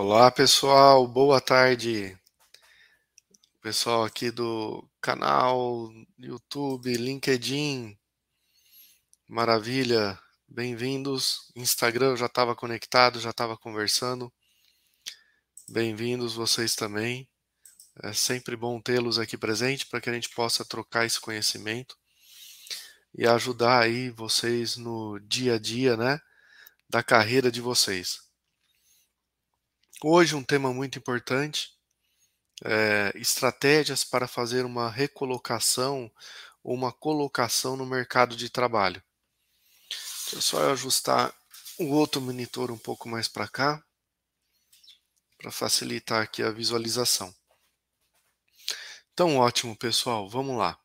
Olá 0.00 0.30
pessoal, 0.30 1.08
boa 1.08 1.40
tarde. 1.40 2.16
Pessoal 3.60 4.04
aqui 4.04 4.30
do 4.30 4.88
canal 5.00 5.90
YouTube, 6.16 6.96
LinkedIn, 6.96 7.98
maravilha, 9.26 10.16
bem-vindos. 10.46 11.50
Instagram 11.56 12.14
já 12.14 12.26
estava 12.26 12.54
conectado, 12.54 13.18
já 13.18 13.30
estava 13.30 13.58
conversando. 13.58 14.32
Bem-vindos 15.68 16.32
vocês 16.32 16.76
também. 16.76 17.28
É 18.00 18.12
sempre 18.12 18.54
bom 18.54 18.80
tê-los 18.80 19.18
aqui 19.18 19.36
presente 19.36 19.84
para 19.84 20.00
que 20.00 20.08
a 20.08 20.14
gente 20.14 20.28
possa 20.28 20.64
trocar 20.64 21.06
esse 21.06 21.20
conhecimento 21.20 21.96
e 23.12 23.26
ajudar 23.26 23.82
aí 23.82 24.10
vocês 24.10 24.76
no 24.76 25.18
dia 25.18 25.56
a 25.56 25.58
dia, 25.58 25.96
né, 25.96 26.20
da 26.88 27.02
carreira 27.02 27.50
de 27.50 27.60
vocês. 27.60 28.27
Hoje 30.04 30.36
um 30.36 30.44
tema 30.44 30.72
muito 30.72 30.96
importante, 30.96 31.76
é, 32.64 33.10
estratégias 33.16 34.04
para 34.04 34.28
fazer 34.28 34.64
uma 34.64 34.88
recolocação 34.88 36.08
ou 36.62 36.72
uma 36.72 36.92
colocação 36.92 37.76
no 37.76 37.84
mercado 37.84 38.36
de 38.36 38.48
trabalho. 38.48 39.02
Eu 40.32 40.40
só 40.40 40.70
ajustar 40.70 41.34
o 41.80 41.86
outro 41.86 42.20
monitor 42.20 42.70
um 42.70 42.78
pouco 42.78 43.08
mais 43.08 43.26
para 43.26 43.48
cá, 43.48 43.84
para 45.36 45.50
facilitar 45.50 46.22
aqui 46.22 46.44
a 46.44 46.52
visualização. 46.52 47.34
Então, 49.12 49.38
ótimo, 49.38 49.76
pessoal, 49.76 50.28
vamos 50.28 50.56
lá. 50.56 50.78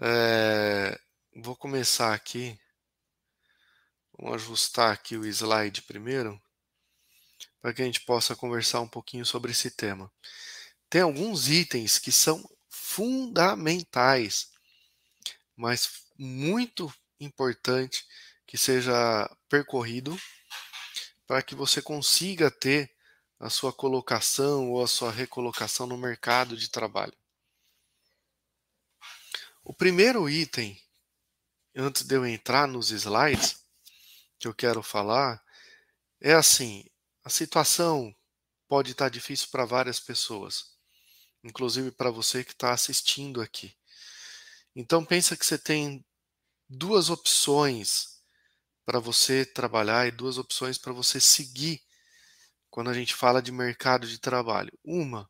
É, 0.00 0.98
vou 1.42 1.54
começar 1.54 2.14
aqui, 2.14 2.58
vamos 4.16 4.36
ajustar 4.36 4.92
aqui 4.92 5.14
o 5.18 5.26
slide 5.26 5.82
primeiro 5.82 6.40
para 7.66 7.74
que 7.74 7.82
a 7.82 7.84
gente 7.84 8.02
possa 8.02 8.36
conversar 8.36 8.80
um 8.80 8.86
pouquinho 8.86 9.26
sobre 9.26 9.50
esse 9.50 9.72
tema. 9.72 10.08
Tem 10.88 11.00
alguns 11.00 11.48
itens 11.48 11.98
que 11.98 12.12
são 12.12 12.48
fundamentais, 12.68 14.52
mas 15.56 16.04
muito 16.16 16.94
importante 17.18 18.06
que 18.46 18.56
seja 18.56 19.28
percorrido 19.48 20.16
para 21.26 21.42
que 21.42 21.56
você 21.56 21.82
consiga 21.82 22.52
ter 22.52 22.94
a 23.36 23.50
sua 23.50 23.72
colocação 23.72 24.70
ou 24.70 24.80
a 24.80 24.86
sua 24.86 25.10
recolocação 25.10 25.88
no 25.88 25.98
mercado 25.98 26.56
de 26.56 26.70
trabalho. 26.70 27.16
O 29.64 29.74
primeiro 29.74 30.30
item, 30.30 30.80
antes 31.74 32.04
de 32.04 32.14
eu 32.14 32.24
entrar 32.24 32.68
nos 32.68 32.92
slides, 32.92 33.60
que 34.38 34.46
eu 34.46 34.54
quero 34.54 34.84
falar, 34.84 35.42
é 36.20 36.32
assim: 36.32 36.88
a 37.26 37.28
situação 37.28 38.14
pode 38.68 38.92
estar 38.92 39.08
difícil 39.08 39.48
para 39.50 39.64
várias 39.64 39.98
pessoas, 39.98 40.76
inclusive 41.42 41.90
para 41.90 42.08
você 42.08 42.44
que 42.44 42.52
está 42.52 42.72
assistindo 42.72 43.40
aqui. 43.42 43.76
Então 44.76 45.04
pensa 45.04 45.36
que 45.36 45.44
você 45.44 45.58
tem 45.58 46.06
duas 46.68 47.10
opções 47.10 48.22
para 48.84 49.00
você 49.00 49.44
trabalhar 49.44 50.06
e 50.06 50.12
duas 50.12 50.38
opções 50.38 50.78
para 50.78 50.92
você 50.92 51.20
seguir 51.20 51.82
quando 52.70 52.90
a 52.90 52.94
gente 52.94 53.12
fala 53.12 53.42
de 53.42 53.50
mercado 53.50 54.06
de 54.06 54.20
trabalho. 54.20 54.70
Uma 54.84 55.28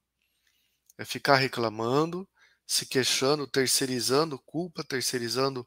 é 0.99 1.05
ficar 1.07 1.37
reclamando, 1.37 2.29
se 2.67 2.85
queixando, 2.85 3.47
terceirizando 3.47 4.39
culpa, 4.41 4.85
terceirizando 4.85 5.67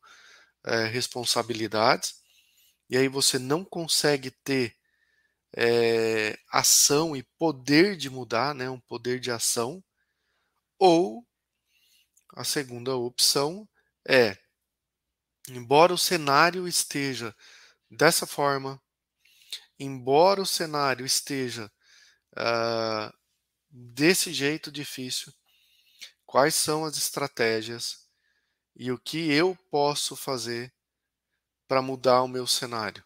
é, 0.63 0.85
responsabilidades, 0.85 2.21
e 2.87 2.95
aí 2.95 3.07
você 3.07 3.39
não 3.39 3.65
consegue 3.65 4.29
ter 4.29 4.78
é, 5.55 6.37
ação 6.51 7.15
e 7.15 7.23
poder 7.37 7.97
de 7.97 8.09
mudar, 8.09 8.53
né, 8.53 8.69
um 8.69 8.79
poder 8.79 9.19
de 9.19 9.31
ação, 9.31 9.83
ou 10.77 11.25
a 12.35 12.43
segunda 12.43 12.95
opção 12.95 13.67
é, 14.07 14.37
embora 15.49 15.93
o 15.93 15.97
cenário 15.97 16.67
esteja 16.67 17.35
dessa 17.89 18.25
forma, 18.25 18.81
embora 19.79 20.41
o 20.41 20.45
cenário 20.45 21.05
esteja 21.05 21.71
uh, 22.33 23.13
desse 23.69 24.33
jeito 24.33 24.71
difícil, 24.71 25.33
quais 26.25 26.55
são 26.55 26.85
as 26.85 26.97
estratégias 26.97 28.07
e 28.75 28.91
o 28.91 28.99
que 28.99 29.31
eu 29.31 29.57
posso 29.69 30.15
fazer 30.15 30.73
para 31.67 31.81
mudar 31.81 32.23
o 32.23 32.27
meu 32.27 32.45
cenário. 32.47 33.03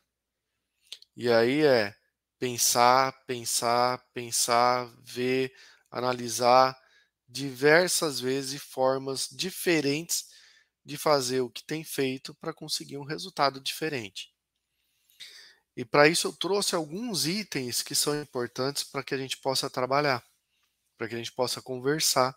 E 1.16 1.30
aí 1.30 1.64
é 1.64 1.96
pensar, 2.44 3.14
pensar, 3.26 4.06
pensar, 4.14 4.94
ver, 5.02 5.56
analisar 5.90 6.78
diversas 7.26 8.20
vezes 8.20 8.62
formas 8.62 9.30
diferentes 9.32 10.26
de 10.84 10.98
fazer 10.98 11.40
o 11.40 11.50
que 11.50 11.64
tem 11.64 11.86
feito 11.86 12.36
para 12.36 12.54
conseguir 12.54 12.98
um 12.98 13.06
resultado 13.06 13.62
diferente. 13.62 14.36
E 15.74 15.86
para 15.86 16.10
isso 16.10 16.28
eu 16.28 16.34
trouxe 16.34 16.76
alguns 16.76 17.26
itens 17.26 17.82
que 17.82 17.96
são 17.96 18.22
importantes 18.22 18.84
para 18.84 19.06
que 19.06 19.16
a 19.16 19.18
gente 19.18 19.38
possa 19.38 19.70
trabalhar, 19.70 20.22
para 20.98 21.08
que 21.08 21.16
a 21.16 21.18
gente 21.18 21.32
possa 21.32 21.62
conversar 21.62 22.36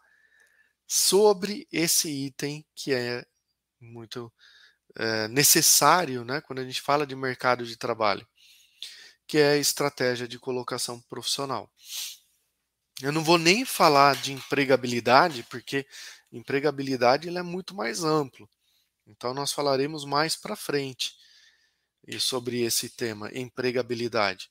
sobre 0.87 1.67
esse 1.73 2.08
item 2.08 2.64
que 2.76 2.94
é 2.94 3.26
muito 3.81 4.32
é, 4.97 5.26
necessário 5.26 6.25
né, 6.25 6.41
quando 6.43 6.61
a 6.61 6.64
gente 6.64 6.81
fala 6.81 7.05
de 7.05 7.17
mercado 7.17 7.67
de 7.67 7.76
trabalho 7.76 8.25
que 9.26 9.38
é 9.38 9.58
estratégia 9.58 10.28
de 10.28 10.38
colocação 10.38 11.00
profissional. 11.02 11.70
Eu 13.02 13.12
não 13.12 13.23
vou 13.23 13.37
nem 13.37 13.64
falar 13.64 14.17
de 14.17 14.32
empregabilidade, 14.32 15.43
porque 15.50 15.87
empregabilidade 16.32 17.28
é 17.28 17.43
muito 17.43 17.75
mais 17.75 18.02
amplo. 18.05 18.49
Então 19.06 19.34
nós 19.34 19.52
falaremos 19.52 20.05
mais 20.05 20.34
para 20.34 20.56
frente 20.56 21.14
sobre 22.19 22.62
esse 22.62 22.88
tema, 22.88 23.31
empregabilidade. 23.34 24.50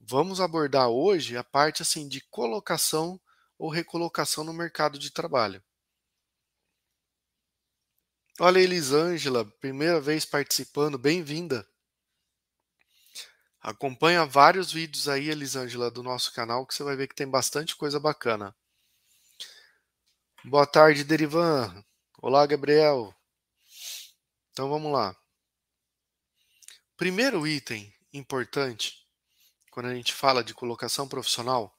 Vamos 0.00 0.40
abordar 0.40 0.88
hoje 0.88 1.36
a 1.36 1.44
parte 1.44 1.82
assim 1.82 2.06
de 2.06 2.20
colocação 2.20 3.20
ou 3.58 3.70
recolocação 3.70 4.44
no 4.44 4.52
mercado 4.52 4.98
de 4.98 5.10
trabalho. 5.10 5.62
Olha, 8.38 8.60
Elisângela, 8.60 9.46
primeira 9.60 9.98
vez 9.98 10.26
participando, 10.26 10.98
bem-vinda. 10.98 11.66
Acompanha 13.66 14.24
vários 14.24 14.70
vídeos 14.70 15.08
aí, 15.08 15.28
Elisângela, 15.28 15.90
do 15.90 16.00
nosso 16.00 16.32
canal, 16.32 16.64
que 16.64 16.72
você 16.72 16.84
vai 16.84 16.94
ver 16.94 17.08
que 17.08 17.16
tem 17.16 17.28
bastante 17.28 17.74
coisa 17.74 17.98
bacana. 17.98 18.54
Boa 20.44 20.64
tarde, 20.64 21.02
Derivan. 21.02 21.84
Olá, 22.22 22.46
Gabriel. 22.46 23.12
Então 24.52 24.68
vamos 24.68 24.92
lá. 24.92 25.16
Primeiro 26.96 27.44
item 27.44 27.92
importante, 28.12 29.04
quando 29.72 29.86
a 29.86 29.94
gente 29.96 30.14
fala 30.14 30.44
de 30.44 30.54
colocação 30.54 31.08
profissional. 31.08 31.76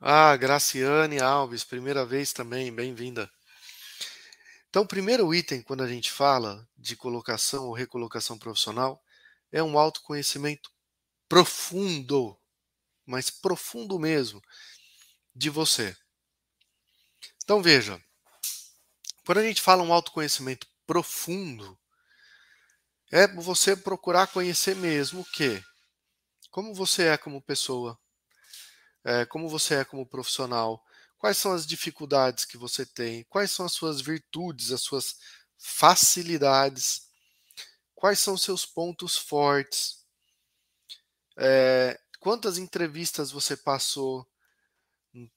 Ah, 0.00 0.36
Graciane 0.36 1.20
Alves, 1.20 1.64
primeira 1.64 2.06
vez 2.06 2.32
também, 2.32 2.72
bem-vinda. 2.72 3.28
Então, 4.72 4.84
o 4.84 4.88
primeiro 4.88 5.34
item, 5.34 5.60
quando 5.60 5.82
a 5.82 5.86
gente 5.86 6.10
fala 6.10 6.66
de 6.78 6.96
colocação 6.96 7.66
ou 7.66 7.74
recolocação 7.74 8.38
profissional, 8.38 9.04
é 9.52 9.62
um 9.62 9.78
autoconhecimento 9.78 10.70
profundo, 11.28 12.40
mas 13.04 13.28
profundo 13.28 13.98
mesmo, 13.98 14.40
de 15.36 15.50
você. 15.50 15.94
Então, 17.44 17.62
veja, 17.62 18.02
quando 19.26 19.40
a 19.40 19.42
gente 19.42 19.60
fala 19.60 19.82
um 19.82 19.92
autoconhecimento 19.92 20.66
profundo, 20.86 21.78
é 23.12 23.28
você 23.28 23.76
procurar 23.76 24.28
conhecer 24.28 24.74
mesmo 24.74 25.20
o 25.20 25.30
quê? 25.32 25.62
Como 26.50 26.72
você 26.72 27.08
é 27.08 27.18
como 27.18 27.42
pessoa, 27.42 27.98
é, 29.04 29.26
como 29.26 29.50
você 29.50 29.74
é 29.74 29.84
como 29.84 30.08
profissional, 30.08 30.82
Quais 31.22 31.38
são 31.38 31.52
as 31.52 31.64
dificuldades 31.64 32.44
que 32.44 32.56
você 32.56 32.84
tem? 32.84 33.22
Quais 33.30 33.52
são 33.52 33.64
as 33.64 33.70
suas 33.70 34.00
virtudes, 34.00 34.72
as 34.72 34.82
suas 34.82 35.14
facilidades? 35.56 37.02
Quais 37.94 38.18
são 38.18 38.34
os 38.34 38.42
seus 38.42 38.66
pontos 38.66 39.16
fortes? 39.16 40.04
É, 41.38 41.96
quantas 42.18 42.58
entrevistas 42.58 43.30
você 43.30 43.56
passou? 43.56 44.28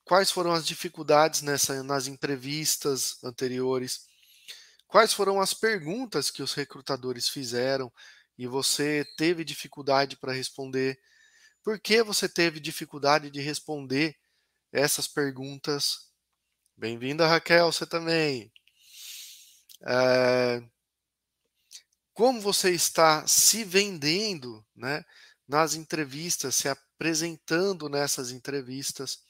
Quais 0.04 0.32
foram 0.32 0.54
as 0.54 0.66
dificuldades 0.66 1.44
nessa, 1.44 1.84
nas 1.84 2.08
entrevistas 2.08 3.24
anteriores? 3.24 4.08
Quais 4.88 5.14
foram 5.14 5.40
as 5.40 5.54
perguntas 5.54 6.32
que 6.32 6.42
os 6.42 6.56
recrutadores 6.56 7.30
fizeram 7.30 7.94
e 8.40 8.48
você 8.48 9.06
teve 9.16 9.46
dificuldade 9.46 10.18
para 10.18 10.34
responder? 10.34 11.00
Por 11.64 11.80
que 11.80 12.02
você 12.02 12.28
teve 12.28 12.60
dificuldade 12.60 13.30
de 13.30 13.40
responder 13.40 14.18
essas 14.76 15.08
perguntas. 15.08 16.10
Bem-vinda, 16.76 17.26
Raquel, 17.26 17.72
você 17.72 17.86
também. 17.86 18.52
É, 19.88 20.62
como 22.14 22.42
você 22.42 22.72
está 22.72 23.26
se 23.26 23.64
vendendo 23.64 24.66
né, 24.76 25.06
nas 25.48 25.76
entrevistas, 25.76 26.58
se 26.58 26.68
apresentando 26.68 27.88
nessas 27.88 28.32
entrevistas? 28.32 29.24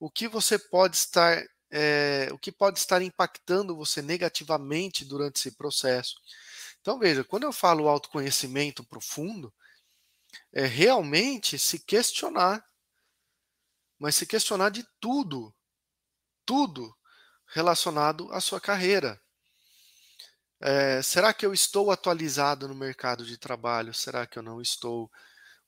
O 0.00 0.10
que 0.10 0.26
você 0.26 0.58
pode 0.58 0.96
estar, 0.96 1.44
é, 1.70 2.28
o 2.32 2.38
que 2.38 2.50
pode 2.50 2.78
estar 2.78 3.02
impactando 3.02 3.76
você 3.76 4.00
negativamente 4.00 5.04
durante 5.04 5.36
esse 5.36 5.50
processo? 5.50 6.14
Então 6.80 6.98
veja, 6.98 7.22
quando 7.22 7.42
eu 7.42 7.52
falo 7.52 7.86
autoconhecimento 7.86 8.82
profundo, 8.82 9.52
é 10.54 10.64
realmente 10.64 11.58
se 11.58 11.78
questionar 11.78 12.64
mas 13.98 14.16
se 14.16 14.26
questionar 14.26 14.70
de 14.70 14.86
tudo, 15.00 15.54
tudo 16.44 16.94
relacionado 17.46 18.32
à 18.32 18.40
sua 18.40 18.60
carreira. 18.60 19.20
É, 20.60 21.02
será 21.02 21.32
que 21.34 21.44
eu 21.44 21.52
estou 21.52 21.90
atualizado 21.90 22.66
no 22.66 22.74
mercado 22.74 23.24
de 23.24 23.36
trabalho? 23.36 23.92
Será 23.92 24.26
que 24.26 24.38
eu 24.38 24.42
não 24.42 24.60
estou? 24.60 25.10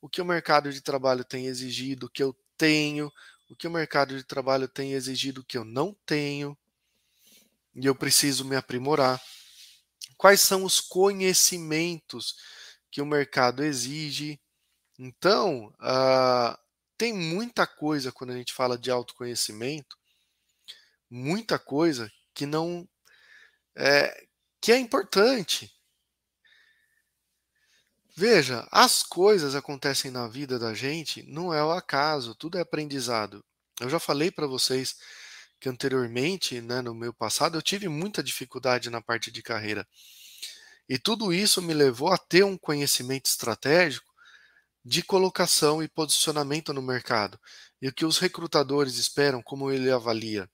O 0.00 0.08
que 0.08 0.20
o 0.20 0.24
mercado 0.24 0.72
de 0.72 0.80
trabalho 0.80 1.24
tem 1.24 1.46
exigido 1.46 2.08
que 2.08 2.22
eu 2.22 2.36
tenho? 2.56 3.12
O 3.48 3.54
que 3.54 3.66
o 3.66 3.70
mercado 3.70 4.16
de 4.16 4.24
trabalho 4.24 4.66
tem 4.66 4.92
exigido 4.92 5.44
que 5.44 5.58
eu 5.58 5.64
não 5.64 5.94
tenho? 6.04 6.56
E 7.74 7.84
eu 7.84 7.94
preciso 7.94 8.44
me 8.44 8.56
aprimorar. 8.56 9.20
Quais 10.16 10.40
são 10.40 10.64
os 10.64 10.80
conhecimentos 10.80 12.36
que 12.90 13.02
o 13.02 13.06
mercado 13.06 13.62
exige? 13.62 14.40
Então, 14.98 15.66
uh, 15.80 16.58
tem 16.98 17.12
muita 17.12 17.66
coisa 17.66 18.12
quando 18.12 18.30
a 18.30 18.36
gente 18.36 18.52
fala 18.52 18.78
de 18.78 18.90
autoconhecimento, 18.90 19.96
muita 21.10 21.58
coisa 21.58 22.10
que 22.34 22.46
não 22.46 22.88
é, 23.76 24.26
que 24.60 24.72
é 24.72 24.78
importante. 24.78 25.72
Veja, 28.16 28.66
as 28.72 29.02
coisas 29.02 29.54
acontecem 29.54 30.10
na 30.10 30.26
vida 30.26 30.58
da 30.58 30.72
gente 30.72 31.22
não 31.24 31.52
é 31.52 31.62
o 31.62 31.70
acaso, 31.70 32.34
tudo 32.34 32.56
é 32.56 32.62
aprendizado. 32.62 33.44
Eu 33.78 33.90
já 33.90 34.00
falei 34.00 34.30
para 34.30 34.46
vocês 34.46 34.96
que 35.60 35.68
anteriormente, 35.68 36.60
né, 36.62 36.80
no 36.80 36.94
meu 36.94 37.12
passado, 37.12 37.58
eu 37.58 37.62
tive 37.62 37.88
muita 37.88 38.22
dificuldade 38.22 38.88
na 38.88 39.02
parte 39.02 39.30
de 39.30 39.42
carreira. 39.42 39.86
E 40.88 40.98
tudo 40.98 41.32
isso 41.32 41.60
me 41.60 41.74
levou 41.74 42.10
a 42.10 42.18
ter 42.18 42.44
um 42.44 42.56
conhecimento 42.56 43.26
estratégico 43.26 44.15
de 44.86 45.02
colocação 45.02 45.82
e 45.82 45.88
posicionamento 45.88 46.72
no 46.72 46.80
mercado 46.80 47.40
e 47.82 47.88
o 47.88 47.92
que 47.92 48.04
os 48.04 48.18
recrutadores 48.18 48.98
esperam, 48.98 49.42
como 49.42 49.72
ele 49.72 49.90
avalia. 49.90 50.48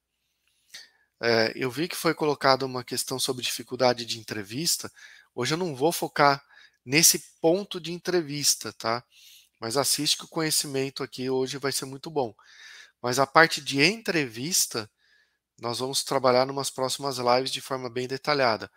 É, 1.23 1.52
eu 1.55 1.70
vi 1.70 1.87
que 1.87 1.94
foi 1.94 2.14
colocada 2.14 2.64
uma 2.64 2.82
questão 2.82 3.19
sobre 3.19 3.44
dificuldade 3.44 4.06
de 4.06 4.19
entrevista. 4.19 4.90
Hoje 5.34 5.52
eu 5.52 5.58
não 5.58 5.76
vou 5.76 5.93
focar 5.93 6.43
nesse 6.82 7.19
ponto 7.43 7.79
de 7.79 7.93
entrevista, 7.93 8.73
tá? 8.73 9.05
Mas 9.61 9.76
assiste 9.76 10.17
que 10.17 10.25
o 10.25 10.29
conhecimento 10.29 11.02
aqui 11.02 11.29
hoje 11.29 11.58
vai 11.58 11.70
ser 11.70 11.84
muito 11.84 12.11
bom. 12.11 12.34
Mas 13.02 13.19
a 13.19 13.26
parte 13.26 13.61
de 13.61 13.82
entrevista, 13.82 14.90
nós 15.61 15.79
vamos 15.79 16.02
trabalhar 16.02 16.46
numas 16.46 16.70
próximas 16.70 17.19
lives 17.19 17.52
de 17.52 17.61
forma 17.61 17.90
bem 17.90 18.08
detalhada. 18.08 18.70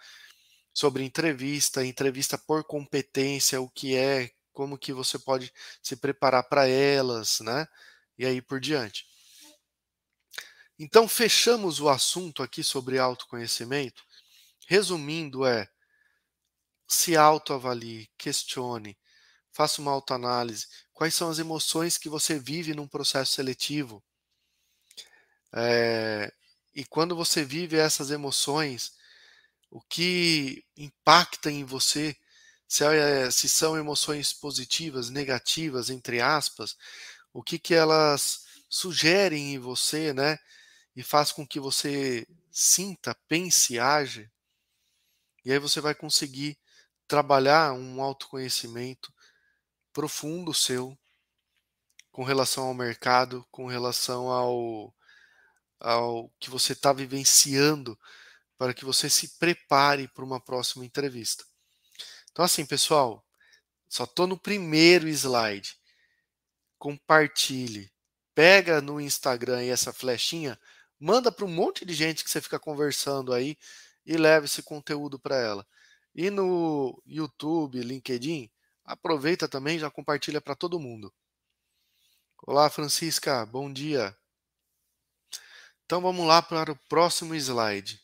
Sobre 0.74 1.02
entrevista, 1.06 1.86
entrevista 1.86 2.38
por 2.38 2.66
competência, 2.66 3.62
o 3.62 3.70
que 3.70 3.96
é, 3.96 4.35
como 4.56 4.78
que 4.78 4.94
você 4.94 5.20
pode 5.20 5.54
se 5.84 5.98
preparar 5.98 6.44
para 6.44 6.66
elas, 6.68 7.42
né? 7.42 7.68
E 8.18 8.26
aí 8.26 8.42
por 8.42 8.60
diante. 8.60 9.06
Então 10.80 11.08
fechamos 11.08 11.80
o 11.80 11.90
assunto 11.90 12.42
aqui 12.42 12.64
sobre 12.64 12.98
autoconhecimento. 12.98 14.04
Resumindo 14.66 15.46
é 15.46 15.70
se 16.88 17.18
autoavalie, 17.18 18.10
questione, 18.18 18.98
faça 19.52 19.82
uma 19.82 19.92
autoanálise. 19.92 20.68
Quais 20.94 21.14
são 21.14 21.30
as 21.30 21.40
emoções 21.40 21.98
que 21.98 22.08
você 22.08 22.40
vive 22.40 22.74
num 22.74 22.88
processo 22.88 23.34
seletivo? 23.34 24.02
É, 25.54 26.32
e 26.74 26.86
quando 26.86 27.16
você 27.16 27.44
vive 27.44 27.78
essas 27.78 28.12
emoções, 28.12 28.94
o 29.70 29.82
que 29.82 30.64
impacta 30.78 31.52
em 31.52 31.64
você 31.66 32.16
se, 32.68 32.84
é, 32.84 33.30
se 33.32 33.48
são 33.48 33.78
emoções 33.78 34.34
positivas, 34.34 35.10
negativas, 35.10 35.90
entre 35.90 36.22
aspas, 36.22 36.76
o 37.34 37.44
que, 37.44 37.60
que 37.60 37.74
elas 37.74 38.46
sugerem 38.70 39.54
em 39.54 39.60
você, 39.60 40.14
né? 40.14 40.38
E 40.96 41.04
faz 41.04 41.32
com 41.32 41.46
que 41.46 41.60
você 41.60 42.28
sinta, 42.52 43.16
pense, 43.28 43.80
age. 43.80 44.30
E 45.44 45.52
aí 45.52 45.60
você 45.60 45.82
vai 45.82 45.94
conseguir 45.94 46.58
trabalhar 47.08 47.74
um 47.74 48.02
autoconhecimento 48.02 49.14
profundo 49.94 50.54
seu 50.54 50.98
com 52.12 52.24
relação 52.24 52.66
ao 52.68 52.74
mercado, 52.74 53.46
com 53.52 53.68
relação 53.68 54.30
ao, 54.30 54.96
ao 55.80 56.30
que 56.40 56.50
você 56.50 56.74
está 56.74 56.94
vivenciando, 56.94 58.00
para 58.58 58.74
que 58.74 58.86
você 58.86 59.10
se 59.10 59.38
prepare 59.38 60.08
para 60.08 60.24
uma 60.24 60.40
próxima 60.40 60.86
entrevista. 60.86 61.46
Então, 62.36 62.44
assim, 62.44 62.66
pessoal, 62.66 63.26
só 63.88 64.04
estou 64.04 64.28
no 64.28 64.38
primeiro 64.38 65.08
slide. 65.08 65.78
Compartilhe. 66.78 67.90
Pega 68.34 68.82
no 68.82 69.00
Instagram 69.00 69.62
essa 69.64 69.94
flechinha, 69.94 70.60
manda 71.00 71.32
para 71.32 71.46
um 71.46 71.48
monte 71.48 71.86
de 71.86 71.94
gente 71.94 72.26
que 72.26 72.30
você 72.30 72.42
fica 72.42 72.60
conversando 72.60 73.32
aí 73.32 73.58
e 74.06 74.18
leva 74.18 74.48
esse 74.48 74.62
conteúdo 74.62 75.18
para 75.18 75.38
ela. 75.38 75.66
E 76.14 76.30
no 76.30 77.02
YouTube, 77.06 77.82
LinkedIn, 77.82 78.52
aproveita 78.84 79.48
também, 79.48 79.80
já 79.80 79.90
compartilha 79.90 80.42
para 80.42 80.56
todo 80.56 80.78
mundo. 80.78 81.14
Olá, 82.46 82.70
Francisca, 82.70 83.46
bom 83.46 83.72
dia. 83.72 84.14
Então 85.86 86.02
vamos 86.02 86.28
lá 86.28 86.42
para 86.42 86.74
o 86.74 86.80
próximo 86.90 87.34
slide. 87.34 87.98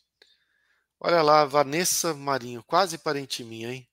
Olha 0.98 1.20
lá, 1.20 1.44
Vanessa 1.44 2.14
Marinho, 2.14 2.64
quase 2.64 2.96
parente 2.96 3.44
minha, 3.44 3.74
hein? 3.74 3.91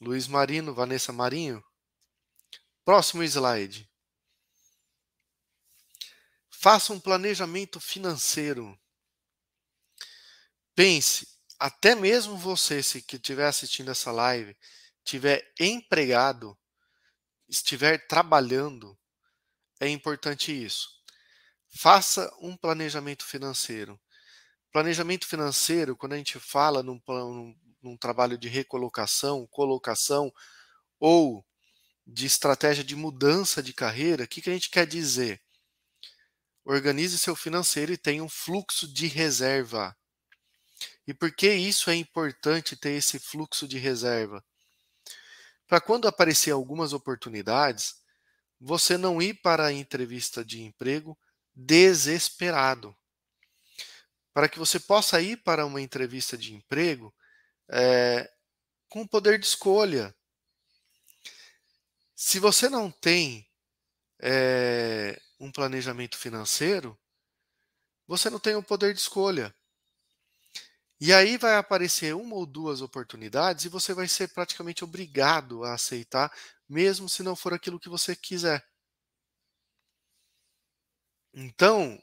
Luiz 0.00 0.28
Marino, 0.28 0.74
Vanessa 0.74 1.12
Marinho. 1.12 1.64
Próximo 2.84 3.22
slide. 3.22 3.88
Faça 6.50 6.92
um 6.92 7.00
planejamento 7.00 7.80
financeiro. 7.80 8.78
Pense, 10.74 11.26
até 11.58 11.94
mesmo 11.94 12.36
você 12.36 12.82
se 12.82 13.00
que 13.00 13.16
estiver 13.16 13.46
assistindo 13.46 13.90
essa 13.90 14.12
live, 14.12 14.56
tiver 15.04 15.52
empregado, 15.58 16.58
estiver 17.48 18.06
trabalhando, 18.06 18.98
é 19.80 19.88
importante 19.88 20.52
isso. 20.52 20.88
Faça 21.68 22.30
um 22.40 22.56
planejamento 22.56 23.24
financeiro. 23.24 24.00
Planejamento 24.72 25.26
financeiro, 25.26 25.96
quando 25.96 26.12
a 26.12 26.16
gente 26.16 26.38
fala 26.38 26.82
num, 26.82 27.00
num, 27.06 27.56
num 27.86 27.96
trabalho 27.96 28.36
de 28.36 28.48
recolocação, 28.48 29.46
colocação 29.46 30.32
ou 30.98 31.44
de 32.06 32.26
estratégia 32.26 32.84
de 32.84 32.94
mudança 32.94 33.62
de 33.62 33.72
carreira, 33.72 34.24
o 34.24 34.28
que, 34.28 34.42
que 34.42 34.50
a 34.50 34.52
gente 34.52 34.70
quer 34.70 34.86
dizer? 34.86 35.40
Organize 36.64 37.18
seu 37.18 37.36
financeiro 37.36 37.92
e 37.92 37.96
tenha 37.96 38.22
um 38.22 38.28
fluxo 38.28 38.86
de 38.92 39.06
reserva. 39.06 39.96
E 41.06 41.14
por 41.14 41.32
que 41.34 41.52
isso 41.52 41.90
é 41.90 41.94
importante 41.94 42.76
ter 42.76 42.90
esse 42.90 43.18
fluxo 43.18 43.66
de 43.68 43.78
reserva? 43.78 44.44
Para 45.66 45.80
quando 45.80 46.08
aparecer 46.08 46.50
algumas 46.50 46.92
oportunidades, 46.92 47.96
você 48.60 48.96
não 48.96 49.20
ir 49.20 49.34
para 49.34 49.66
a 49.66 49.72
entrevista 49.72 50.44
de 50.44 50.62
emprego 50.62 51.18
desesperado. 51.54 52.96
Para 54.32 54.48
que 54.48 54.58
você 54.58 54.78
possa 54.78 55.20
ir 55.20 55.38
para 55.38 55.66
uma 55.66 55.80
entrevista 55.80 56.36
de 56.36 56.54
emprego 56.54 57.14
é, 57.68 58.30
com 58.88 59.06
poder 59.06 59.38
de 59.38 59.46
escolha. 59.46 60.14
Se 62.14 62.38
você 62.38 62.68
não 62.68 62.90
tem 62.90 63.46
é, 64.20 65.20
um 65.38 65.52
planejamento 65.52 66.16
financeiro, 66.16 66.98
você 68.06 68.30
não 68.30 68.38
tem 68.38 68.54
o 68.54 68.62
poder 68.62 68.94
de 68.94 69.00
escolha. 69.00 69.54
E 70.98 71.12
aí 71.12 71.36
vai 71.36 71.56
aparecer 71.56 72.14
uma 72.14 72.34
ou 72.36 72.46
duas 72.46 72.80
oportunidades 72.80 73.64
e 73.64 73.68
você 73.68 73.92
vai 73.92 74.08
ser 74.08 74.32
praticamente 74.32 74.82
obrigado 74.82 75.62
a 75.62 75.74
aceitar, 75.74 76.32
mesmo 76.68 77.08
se 77.08 77.22
não 77.22 77.36
for 77.36 77.52
aquilo 77.52 77.78
que 77.78 77.88
você 77.88 78.16
quiser. 78.16 78.66
Então, 81.34 82.02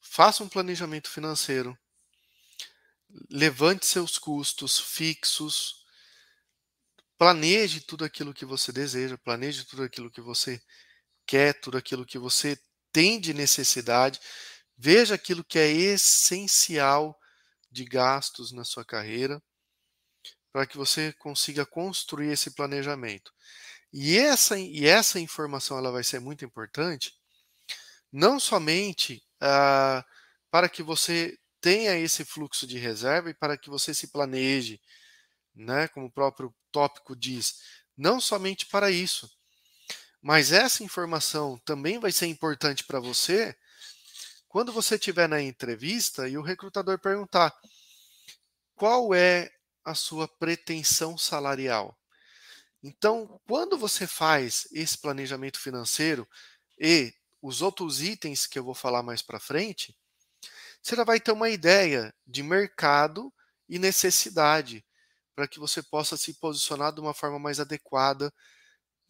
faça 0.00 0.42
um 0.42 0.48
planejamento 0.48 1.08
financeiro, 1.08 1.78
levante 3.30 3.86
seus 3.86 4.18
custos 4.18 4.78
fixos, 4.78 5.84
planeje 7.16 7.80
tudo 7.80 8.04
aquilo 8.04 8.34
que 8.34 8.44
você 8.44 8.72
deseja, 8.72 9.16
planeje 9.18 9.64
tudo 9.64 9.82
aquilo 9.82 10.10
que 10.10 10.20
você 10.20 10.60
quer, 11.26 11.58
tudo 11.60 11.78
aquilo 11.78 12.04
que 12.04 12.18
você 12.18 12.58
tem 12.92 13.20
de 13.20 13.32
necessidade, 13.32 14.20
veja 14.76 15.14
aquilo 15.14 15.44
que 15.44 15.58
é 15.58 15.70
essencial 15.70 17.18
de 17.70 17.84
gastos 17.84 18.52
na 18.52 18.64
sua 18.64 18.84
carreira, 18.84 19.42
para 20.52 20.66
que 20.66 20.76
você 20.76 21.12
consiga 21.14 21.66
construir 21.66 22.30
esse 22.30 22.54
planejamento. 22.54 23.32
E 23.92 24.16
essa, 24.16 24.58
e 24.58 24.86
essa 24.86 25.18
informação 25.18 25.78
ela 25.78 25.90
vai 25.90 26.04
ser 26.04 26.20
muito 26.20 26.44
importante, 26.44 27.12
não 28.12 28.38
somente 28.38 29.22
ah, 29.40 30.04
para 30.50 30.68
que 30.68 30.82
você 30.82 31.36
tenha 31.64 31.96
esse 31.96 32.26
fluxo 32.26 32.66
de 32.66 32.76
reserva 32.76 33.30
e 33.30 33.34
para 33.34 33.56
que 33.56 33.70
você 33.70 33.94
se 33.94 34.08
planeje, 34.08 34.78
né, 35.54 35.88
como 35.88 36.08
o 36.08 36.12
próprio 36.12 36.54
tópico 36.70 37.16
diz, 37.16 37.62
não 37.96 38.20
somente 38.20 38.66
para 38.66 38.90
isso, 38.90 39.34
mas 40.20 40.52
essa 40.52 40.84
informação 40.84 41.58
também 41.64 41.98
vai 41.98 42.12
ser 42.12 42.26
importante 42.26 42.84
para 42.84 43.00
você 43.00 43.56
quando 44.46 44.74
você 44.74 44.96
estiver 44.96 45.26
na 45.26 45.40
entrevista 45.40 46.28
e 46.28 46.36
o 46.36 46.42
recrutador 46.42 46.98
perguntar 46.98 47.50
qual 48.74 49.14
é 49.14 49.50
a 49.82 49.94
sua 49.94 50.28
pretensão 50.28 51.16
salarial. 51.16 51.98
Então, 52.82 53.40
quando 53.46 53.78
você 53.78 54.06
faz 54.06 54.68
esse 54.70 54.98
planejamento 54.98 55.58
financeiro 55.58 56.28
e 56.78 57.14
os 57.40 57.62
outros 57.62 58.02
itens 58.02 58.46
que 58.46 58.58
eu 58.58 58.64
vou 58.64 58.74
falar 58.74 59.02
mais 59.02 59.22
para 59.22 59.40
frente, 59.40 59.96
você 60.84 60.96
já 60.96 61.02
vai 61.02 61.18
ter 61.18 61.32
uma 61.32 61.48
ideia 61.48 62.14
de 62.26 62.42
mercado 62.42 63.32
e 63.66 63.78
necessidade 63.78 64.84
para 65.34 65.48
que 65.48 65.58
você 65.58 65.82
possa 65.82 66.14
se 66.14 66.34
posicionar 66.34 66.92
de 66.92 67.00
uma 67.00 67.14
forma 67.14 67.38
mais 67.38 67.58
adequada 67.58 68.30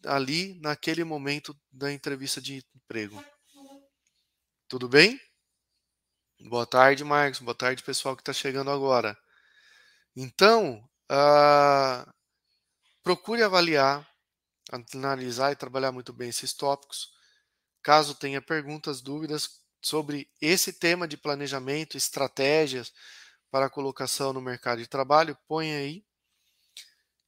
ali 0.05 0.57
naquele 0.61 1.03
momento 1.03 1.53
da 1.69 1.91
entrevista 1.91 2.41
de 2.41 2.65
emprego. 2.73 3.21
Tudo 4.69 4.87
bem? 4.87 5.19
Boa 6.47 6.65
tarde, 6.65 7.03
Marcos. 7.03 7.41
Boa 7.41 7.53
tarde, 7.55 7.83
pessoal 7.83 8.15
que 8.15 8.21
está 8.21 8.31
chegando 8.31 8.71
agora. 8.71 9.17
Então, 10.15 10.81
uh, 11.11 12.09
procure 13.03 13.43
avaliar, 13.43 14.09
analisar 14.71 15.51
e 15.51 15.57
trabalhar 15.57 15.91
muito 15.91 16.13
bem 16.13 16.29
esses 16.29 16.53
tópicos. 16.53 17.09
Caso 17.83 18.15
tenha 18.15 18.41
perguntas, 18.41 19.01
dúvidas 19.01 19.64
sobre 19.85 20.27
esse 20.41 20.73
tema 20.73 21.07
de 21.07 21.15
planejamento, 21.15 21.95
estratégias 21.95 22.91
para 23.51 23.69
colocação 23.69 24.33
no 24.33 24.41
mercado 24.41 24.79
de 24.79 24.87
trabalho, 24.87 25.37
põe 25.47 25.75
aí. 25.75 26.03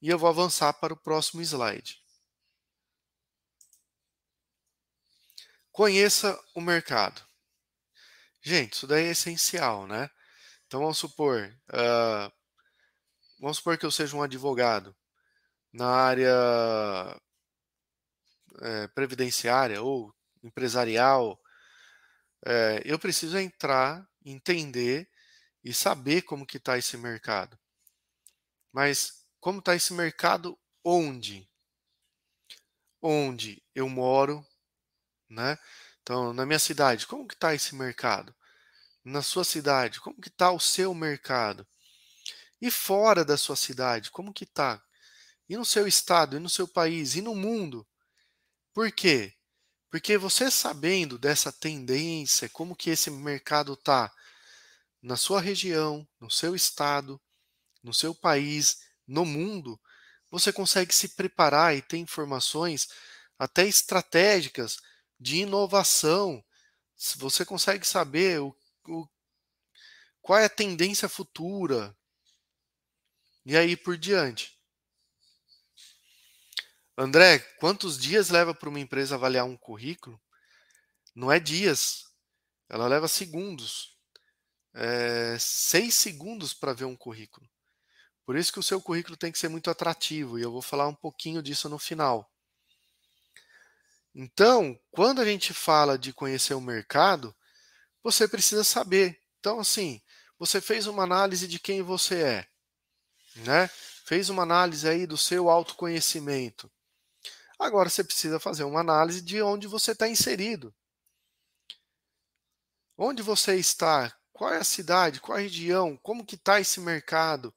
E 0.02 0.10
eu 0.10 0.18
vou 0.18 0.28
avançar 0.28 0.74
para 0.74 0.92
o 0.92 0.98
próximo 0.98 1.40
slide. 1.44 2.02
Conheça 5.72 6.36
o 6.56 6.60
mercado. 6.60 7.22
Gente, 8.42 8.74
isso 8.74 8.88
daí 8.88 9.06
é 9.06 9.12
essencial, 9.12 9.86
né? 9.86 10.10
Então 10.66 10.80
vamos 10.80 10.98
supor, 10.98 11.56
uh, 11.70 12.34
vamos 13.40 13.58
supor 13.58 13.78
que 13.78 13.86
eu 13.86 13.92
seja 13.92 14.18
um 14.18 14.24
advogado 14.24 14.96
na 15.72 15.90
área 15.90 17.22
é, 18.62 18.88
previdenciária 18.88 19.80
ou 19.80 20.12
empresarial, 20.44 21.40
é, 22.46 22.82
eu 22.86 23.00
preciso 23.00 23.38
entrar, 23.38 24.08
entender 24.24 25.10
e 25.64 25.74
saber 25.74 26.22
como 26.24 26.46
que 26.46 26.58
está 26.58 26.78
esse 26.78 26.98
mercado. 26.98 27.58
Mas 28.72 29.26
como 29.40 29.60
está 29.60 29.76
esse 29.76 29.94
mercado 29.94 30.58
onde? 30.84 31.50
Onde 33.02 33.64
eu 33.74 33.88
moro, 33.90 34.46
né? 35.30 35.58
Então, 36.02 36.34
na 36.34 36.46
minha 36.46 36.60
cidade, 36.60 37.06
como 37.06 37.28
que 37.28 37.34
está 37.34 37.54
esse 37.54 37.76
mercado? 37.76 38.36
Na 39.04 39.22
sua 39.22 39.44
cidade, 39.44 40.00
como 40.00 40.20
que 40.22 40.30
está 40.30 40.52
o 40.52 40.60
seu 40.60 40.94
mercado? 40.94 41.68
E 42.62 42.72
fora 42.72 43.24
da 43.24 43.38
sua 43.38 43.56
cidade, 43.56 44.10
como 44.10 44.34
que 44.34 44.44
está? 44.44 44.84
E 45.48 45.56
no 45.56 45.66
seu 45.66 45.88
estado, 45.88 46.38
e 46.38 46.40
no 46.40 46.50
seu 46.50 46.68
país, 46.68 47.16
e 47.16 47.22
no 47.22 47.36
mundo? 47.36 47.88
Por 48.74 48.92
quê? 48.92 49.37
Porque 49.98 50.16
você 50.16 50.52
sabendo 50.52 51.18
dessa 51.18 51.52
tendência, 51.52 52.48
como 52.50 52.76
que 52.76 52.92
esse 52.92 53.10
mercado 53.10 53.74
está 53.74 54.14
na 55.02 55.18
sua 55.18 55.42
região, 55.42 56.08
no 56.20 56.30
seu 56.30 56.56
estado, 56.56 57.20
no 57.82 57.92
seu 57.92 58.14
país, 58.14 58.78
no 59.08 59.26
mundo, 59.26 59.82
você 60.30 60.54
consegue 60.54 60.94
se 60.94 61.16
preparar 61.16 61.76
e 61.76 61.82
ter 61.82 61.98
informações 61.98 62.88
até 63.40 63.66
estratégicas 63.66 64.78
de 65.20 65.38
inovação. 65.38 66.46
Você 67.16 67.44
consegue 67.44 67.84
saber 67.84 68.40
o, 68.40 68.56
o, 68.88 69.08
qual 70.22 70.38
é 70.38 70.46
a 70.46 70.50
tendência 70.50 71.10
futura. 71.10 71.98
E 73.44 73.58
aí 73.58 73.76
por 73.76 73.98
diante. 73.98 74.57
André, 77.00 77.38
quantos 77.60 77.96
dias 77.96 78.30
leva 78.30 78.56
para 78.56 78.68
uma 78.68 78.80
empresa 78.80 79.14
avaliar 79.14 79.46
um 79.46 79.56
currículo? 79.56 80.20
Não 81.14 81.32
é 81.32 81.40
dias, 81.40 82.06
ela 82.68 82.88
leva 82.88 83.08
segundos. 83.08 83.96
É, 84.74 85.38
seis 85.40 85.96
segundos 85.96 86.56
para 86.56 86.74
ver 86.74 86.86
um 86.86 86.96
currículo. 86.96 87.48
Por 88.26 88.36
isso 88.36 88.52
que 88.52 88.60
o 88.60 88.64
seu 88.64 88.82
currículo 88.82 89.16
tem 89.16 89.32
que 89.32 89.38
ser 89.38 89.48
muito 89.48 89.70
atrativo, 89.70 90.40
e 90.40 90.42
eu 90.42 90.52
vou 90.52 90.62
falar 90.62 90.88
um 90.88 90.96
pouquinho 90.96 91.42
disso 91.42 91.70
no 91.70 91.78
final. 91.78 92.28
Então, 94.14 94.80
quando 94.90 95.22
a 95.22 95.26
gente 95.26 95.54
fala 95.54 96.00
de 96.00 96.12
conhecer 96.12 96.56
o 96.56 96.62
mercado, 96.62 97.36
você 98.02 98.28
precisa 98.28 98.64
saber. 98.64 99.22
Então, 99.40 99.60
assim, 99.60 100.02
você 100.40 100.60
fez 100.60 100.88
uma 100.88 101.04
análise 101.04 101.48
de 101.48 101.60
quem 101.60 101.84
você 101.84 102.24
é, 102.24 102.48
né? 103.36 103.68
Fez 104.04 104.30
uma 104.30 104.42
análise 104.42 104.90
aí 104.90 105.06
do 105.06 105.18
seu 105.18 105.48
autoconhecimento. 105.48 106.72
Agora 107.60 107.90
você 107.90 108.04
precisa 108.04 108.40
fazer 108.40 108.64
uma 108.64 108.82
análise 108.82 109.22
de 109.22 109.42
onde 109.42 109.68
você 109.68 109.92
está 109.92 110.08
inserido. 110.08 110.74
Onde 112.98 113.22
você 113.22 113.56
está? 113.56 114.16
Qual 114.32 114.54
é 114.54 114.58
a 114.58 114.64
cidade? 114.64 115.20
Qual 115.20 115.38
a 115.38 115.42
região? 115.42 115.98
Como 115.98 116.26
que 116.26 116.36
está 116.36 116.60
esse 116.60 116.80
mercado? 116.80 117.54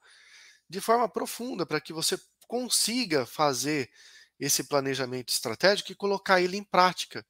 De 0.68 0.80
forma 0.80 1.08
profunda, 1.08 1.66
para 1.66 1.80
que 1.80 1.92
você 1.92 2.18
consiga 2.46 3.26
fazer 3.26 3.90
esse 4.38 4.64
planejamento 4.64 5.28
estratégico 5.28 5.92
e 5.92 5.94
colocar 5.94 6.40
ele 6.40 6.56
em 6.56 6.64
prática. 6.64 7.24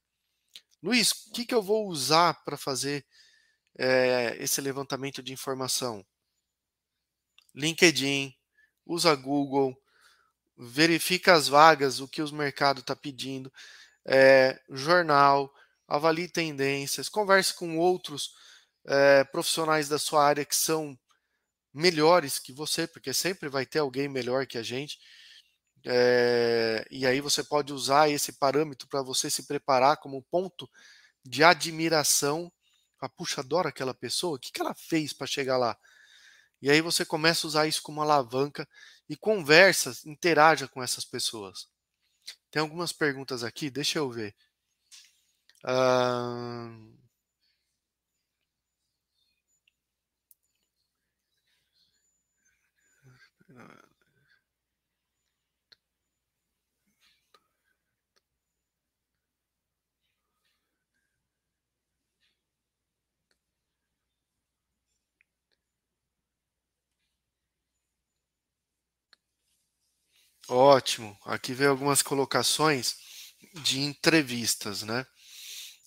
Luiz, 0.81 1.11
o 1.11 1.31
que, 1.31 1.45
que 1.45 1.53
eu 1.53 1.61
vou 1.61 1.87
usar 1.87 2.43
para 2.45 2.57
fazer 2.57 3.05
é, 3.77 4.35
esse 4.39 4.61
levantamento 4.61 5.21
de 5.21 5.33
informação? 5.33 6.05
LinkedIn, 7.53 8.33
usa 8.85 9.13
Google, 9.15 9.77
verifica 10.63 11.33
as 11.33 11.47
vagas, 11.47 11.99
o 11.99 12.07
que 12.07 12.21
os 12.21 12.31
mercados 12.31 12.81
está 12.81 12.95
pedindo, 12.95 13.51
é, 14.05 14.61
jornal, 14.69 15.51
avalie 15.87 16.27
tendências, 16.27 17.09
converse 17.09 17.53
com 17.55 17.79
outros 17.79 18.35
é, 18.85 19.23
profissionais 19.23 19.89
da 19.89 19.97
sua 19.97 20.23
área 20.23 20.45
que 20.45 20.55
são 20.55 20.97
melhores 21.73 22.37
que 22.37 22.53
você, 22.53 22.85
porque 22.85 23.11
sempre 23.11 23.49
vai 23.49 23.65
ter 23.65 23.79
alguém 23.79 24.07
melhor 24.07 24.45
que 24.45 24.57
a 24.57 24.63
gente. 24.63 24.99
É, 25.83 26.85
e 26.91 27.07
aí 27.07 27.19
você 27.21 27.43
pode 27.43 27.73
usar 27.73 28.09
esse 28.09 28.33
parâmetro 28.33 28.87
para 28.87 29.01
você 29.01 29.31
se 29.31 29.47
preparar 29.47 29.97
como 29.97 30.21
ponto 30.29 30.69
de 31.25 31.43
admiração. 31.43 32.51
Ah, 32.99 33.09
puxa, 33.09 33.41
adoro 33.41 33.67
aquela 33.67 33.95
pessoa, 33.95 34.35
o 34.35 34.39
que, 34.39 34.51
que 34.51 34.61
ela 34.61 34.75
fez 34.75 35.11
para 35.11 35.25
chegar 35.25 35.57
lá? 35.57 35.75
E 36.61 36.69
aí 36.69 36.81
você 36.81 37.03
começa 37.03 37.47
a 37.47 37.49
usar 37.49 37.67
isso 37.67 37.81
como 37.81 38.01
alavanca 38.01 38.67
e 39.11 39.17
conversa, 39.17 39.91
interaja 40.05 40.69
com 40.69 40.81
essas 40.81 41.03
pessoas. 41.03 41.67
Tem 42.49 42.61
algumas 42.61 42.93
perguntas 42.93 43.43
aqui, 43.43 43.69
deixa 43.69 43.99
eu 43.99 44.09
ver. 44.09 44.33
Uh... 45.65 46.90
Ótimo. 70.53 71.17
Aqui 71.23 71.53
veio 71.53 71.69
algumas 71.69 72.01
colocações 72.01 72.97
de 73.63 73.79
entrevistas, 73.79 74.83
né? 74.83 75.05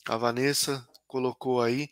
A 0.08 0.16
Vanessa 0.16 0.88
colocou 1.06 1.60
aí 1.60 1.90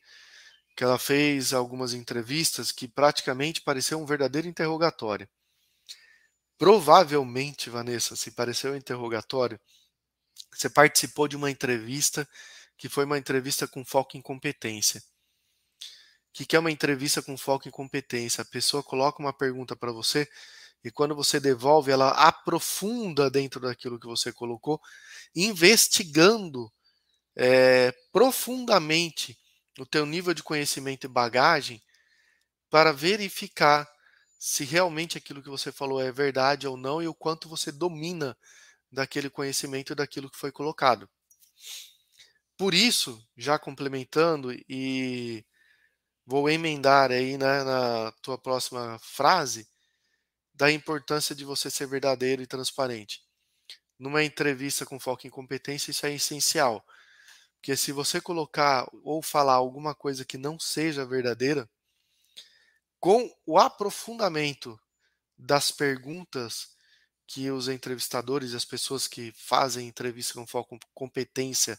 que 0.74 0.82
ela 0.82 0.98
fez 0.98 1.52
algumas 1.52 1.92
entrevistas 1.92 2.72
que 2.72 2.88
praticamente 2.88 3.60
pareceu 3.60 4.00
um 4.00 4.06
verdadeiro 4.06 4.48
interrogatório. 4.48 5.28
Provavelmente, 6.56 7.68
Vanessa, 7.68 8.16
se 8.16 8.30
pareceu 8.30 8.72
um 8.72 8.76
interrogatório, 8.76 9.60
você 10.50 10.70
participou 10.70 11.28
de 11.28 11.36
uma 11.36 11.50
entrevista 11.50 12.26
que 12.78 12.88
foi 12.88 13.04
uma 13.04 13.18
entrevista 13.18 13.68
com 13.68 13.84
foco 13.84 14.16
em 14.16 14.22
competência. 14.22 15.02
O 16.30 16.44
que 16.44 16.56
é 16.56 16.58
uma 16.58 16.70
entrevista 16.70 17.20
com 17.20 17.36
foco 17.36 17.68
em 17.68 17.70
competência? 17.70 18.40
A 18.40 18.46
pessoa 18.46 18.82
coloca 18.82 19.22
uma 19.22 19.34
pergunta 19.34 19.76
para 19.76 19.92
você 19.92 20.26
e 20.84 20.90
quando 20.90 21.14
você 21.14 21.38
devolve, 21.38 21.90
ela 21.92 22.10
aprofunda 22.10 23.30
dentro 23.30 23.60
daquilo 23.60 23.98
que 23.98 24.06
você 24.06 24.32
colocou, 24.32 24.80
investigando 25.34 26.72
é, 27.36 27.92
profundamente 28.12 29.38
o 29.78 29.86
teu 29.86 30.04
nível 30.04 30.34
de 30.34 30.42
conhecimento 30.42 31.04
e 31.04 31.08
bagagem 31.08 31.82
para 32.68 32.92
verificar 32.92 33.88
se 34.38 34.64
realmente 34.64 35.16
aquilo 35.16 35.42
que 35.42 35.48
você 35.48 35.70
falou 35.70 36.00
é 36.00 36.10
verdade 36.10 36.66
ou 36.66 36.76
não 36.76 37.00
e 37.00 37.06
o 37.06 37.14
quanto 37.14 37.48
você 37.48 37.70
domina 37.70 38.36
daquele 38.90 39.30
conhecimento 39.30 39.92
e 39.92 39.96
daquilo 39.96 40.28
que 40.28 40.36
foi 40.36 40.50
colocado. 40.50 41.08
Por 42.56 42.74
isso, 42.74 43.24
já 43.36 43.58
complementando 43.58 44.52
e 44.68 45.44
vou 46.26 46.48
emendar 46.50 47.10
aí 47.10 47.38
né, 47.38 47.62
na 47.64 48.12
tua 48.22 48.38
próxima 48.38 48.98
frase, 49.00 49.68
da 50.62 50.70
importância 50.70 51.34
de 51.34 51.44
você 51.44 51.68
ser 51.68 51.88
verdadeiro 51.88 52.40
e 52.40 52.46
transparente. 52.46 53.20
Numa 53.98 54.22
entrevista 54.22 54.86
com 54.86 54.96
foco 54.96 55.26
em 55.26 55.30
competência, 55.30 55.90
isso 55.90 56.06
é 56.06 56.14
essencial. 56.14 56.86
Porque 57.56 57.76
se 57.76 57.90
você 57.90 58.20
colocar 58.20 58.88
ou 59.02 59.20
falar 59.20 59.54
alguma 59.54 59.92
coisa 59.92 60.24
que 60.24 60.38
não 60.38 60.60
seja 60.60 61.04
verdadeira, 61.04 61.68
com 63.00 63.28
o 63.44 63.58
aprofundamento 63.58 64.80
das 65.36 65.72
perguntas 65.72 66.76
que 67.26 67.50
os 67.50 67.66
entrevistadores, 67.66 68.54
as 68.54 68.64
pessoas 68.64 69.08
que 69.08 69.32
fazem 69.32 69.88
entrevista 69.88 70.34
com 70.34 70.46
foco 70.46 70.76
em 70.76 70.80
competência, 70.94 71.76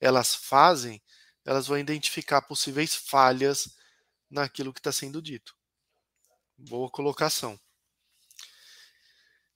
elas 0.00 0.34
fazem, 0.34 1.00
elas 1.44 1.68
vão 1.68 1.78
identificar 1.78 2.42
possíveis 2.42 2.92
falhas 2.92 3.76
naquilo 4.28 4.74
que 4.74 4.80
está 4.80 4.90
sendo 4.90 5.22
dito. 5.22 5.54
Boa 6.58 6.90
colocação. 6.90 7.56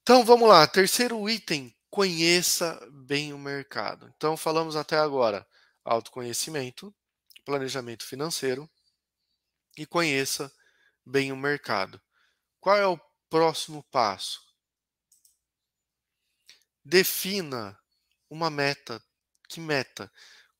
Então 0.03 0.25
vamos 0.25 0.49
lá, 0.49 0.67
terceiro 0.67 1.29
item, 1.29 1.75
conheça 1.91 2.81
bem 2.91 3.33
o 3.33 3.39
mercado. 3.39 4.13
Então 4.17 4.37
falamos 4.37 4.75
até 4.75 4.97
agora 4.97 5.47
autoconhecimento, 5.85 6.95
planejamento 7.45 8.05
financeiro 8.05 8.69
e 9.77 9.85
conheça 9.85 10.53
bem 11.05 11.33
o 11.33 11.37
mercado. 11.37 12.01
Qual 12.61 12.77
é 12.77 12.87
o 12.87 13.01
próximo 13.29 13.83
passo? 13.91 14.41
Defina 16.85 17.79
uma 18.29 18.49
meta. 18.49 19.03
Que 19.49 19.61
meta? 19.61 20.11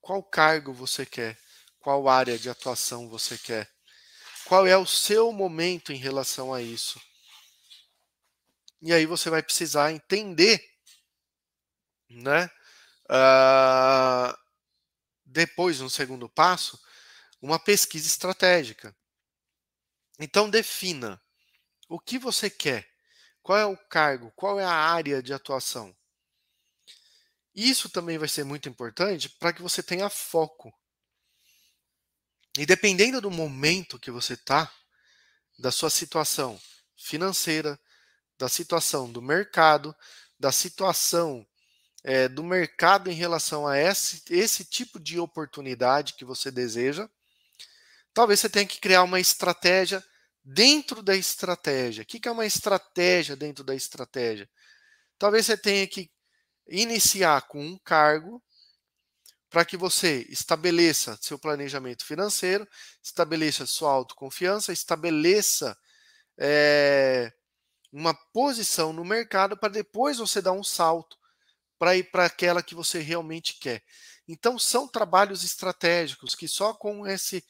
Qual 0.01 0.23
cargo 0.23 0.73
você 0.73 1.07
quer? 1.07 1.39
Qual 1.79 2.09
área 2.09 2.39
de 2.39 2.51
atuação 2.51 3.09
você 3.09 3.39
quer? 3.39 3.71
Qual 4.45 4.67
é 4.67 4.77
o 4.77 4.87
seu 4.87 5.33
momento 5.33 5.93
em 5.93 5.97
relação 5.97 6.53
a 6.53 6.61
isso? 6.61 7.01
E 8.83 8.93
aí 8.93 9.05
você 9.05 9.29
vai 9.29 9.43
precisar 9.43 9.93
entender, 9.93 10.63
né? 12.09 12.51
Uh, 13.05 14.37
depois, 15.25 15.81
no 15.81 15.91
segundo 15.91 16.29
passo, 16.29 16.81
uma 17.41 17.59
pesquisa 17.59 18.07
estratégica. 18.07 18.97
Então 20.19 20.51
defina 20.51 21.21
o 21.89 21.99
que 21.99 22.19
você 22.19 22.51
quer, 22.51 22.89
qual 23.43 23.59
é 23.59 23.67
o 23.67 23.77
cargo, 23.77 24.33
qual 24.33 24.61
é 24.61 24.65
a 24.65 24.73
área 24.73 25.23
de 25.23 25.33
atuação. 25.33 25.97
Isso 27.55 27.91
também 27.91 28.17
vai 28.17 28.29
ser 28.29 28.45
muito 28.45 28.69
importante 28.69 29.29
para 29.29 29.53
que 29.53 29.63
você 29.63 29.83
tenha 29.83 30.09
foco. 30.09 30.73
E 32.57 32.67
dependendo 32.67 33.21
do 33.21 33.31
momento 33.31 33.99
que 33.99 34.11
você 34.11 34.35
está, 34.35 34.73
da 35.59 35.71
sua 35.71 35.91
situação 35.91 36.61
financeira, 36.97 37.79
da 38.41 38.49
situação 38.49 39.13
do 39.13 39.21
mercado, 39.21 39.95
da 40.39 40.51
situação 40.51 41.47
é, 42.03 42.27
do 42.27 42.43
mercado 42.43 43.11
em 43.11 43.15
relação 43.15 43.69
a 43.69 43.79
esse, 43.79 44.23
esse 44.31 44.65
tipo 44.65 44.99
de 44.99 45.21
oportunidade 45.21 46.15
que 46.15 46.25
você 46.25 46.51
deseja. 46.51 47.07
Talvez 48.15 48.41
você 48.41 48.49
tenha 48.49 48.67
que 48.67 48.81
criar 48.81 49.03
uma 49.03 49.21
estratégia 49.21 50.03
dentro 50.43 51.03
da 51.03 51.15
estratégia. 51.15 52.03
O 52.03 52.07
que 52.07 52.27
é 52.27 52.33
uma 52.33 52.47
estratégia 52.47 53.37
dentro 53.37 53.63
da 53.63 53.75
estratégia? 53.75 54.49
Talvez 55.19 55.45
você 55.45 55.57
tenha 55.59 55.87
que 55.87 56.11
iniciar 56.67 57.43
com 57.43 57.63
um 57.63 57.77
cargo 57.77 58.43
para 59.51 59.67
que 59.67 59.77
você 59.77 60.25
estabeleça 60.31 61.19
seu 61.21 61.39
planejamento 61.39 62.07
financeiro, 62.07 62.67
estabeleça 63.03 63.67
sua 63.67 63.93
autoconfiança, 63.93 64.73
estabeleça 64.73 65.77
é, 66.39 67.31
uma 67.93 68.15
posição 68.15 68.93
no 68.93 69.05
mercado 69.05 69.57
para 69.57 69.73
depois 69.73 70.19
você 70.19 70.41
dar 70.41 70.53
um 70.53 70.65
salto 70.65 71.19
para 71.79 71.97
ir 71.97 72.11
para 72.11 72.27
aquela 72.27 72.63
que 72.63 72.75
você 72.75 73.01
realmente 73.01 73.59
quer. 73.59 73.83
Então, 74.29 74.59
são 74.59 74.87
trabalhos 74.87 75.43
estratégicos 75.43 76.35
que 76.35 76.47
só 76.47 76.75
com 76.75 77.07
esse 77.07 77.45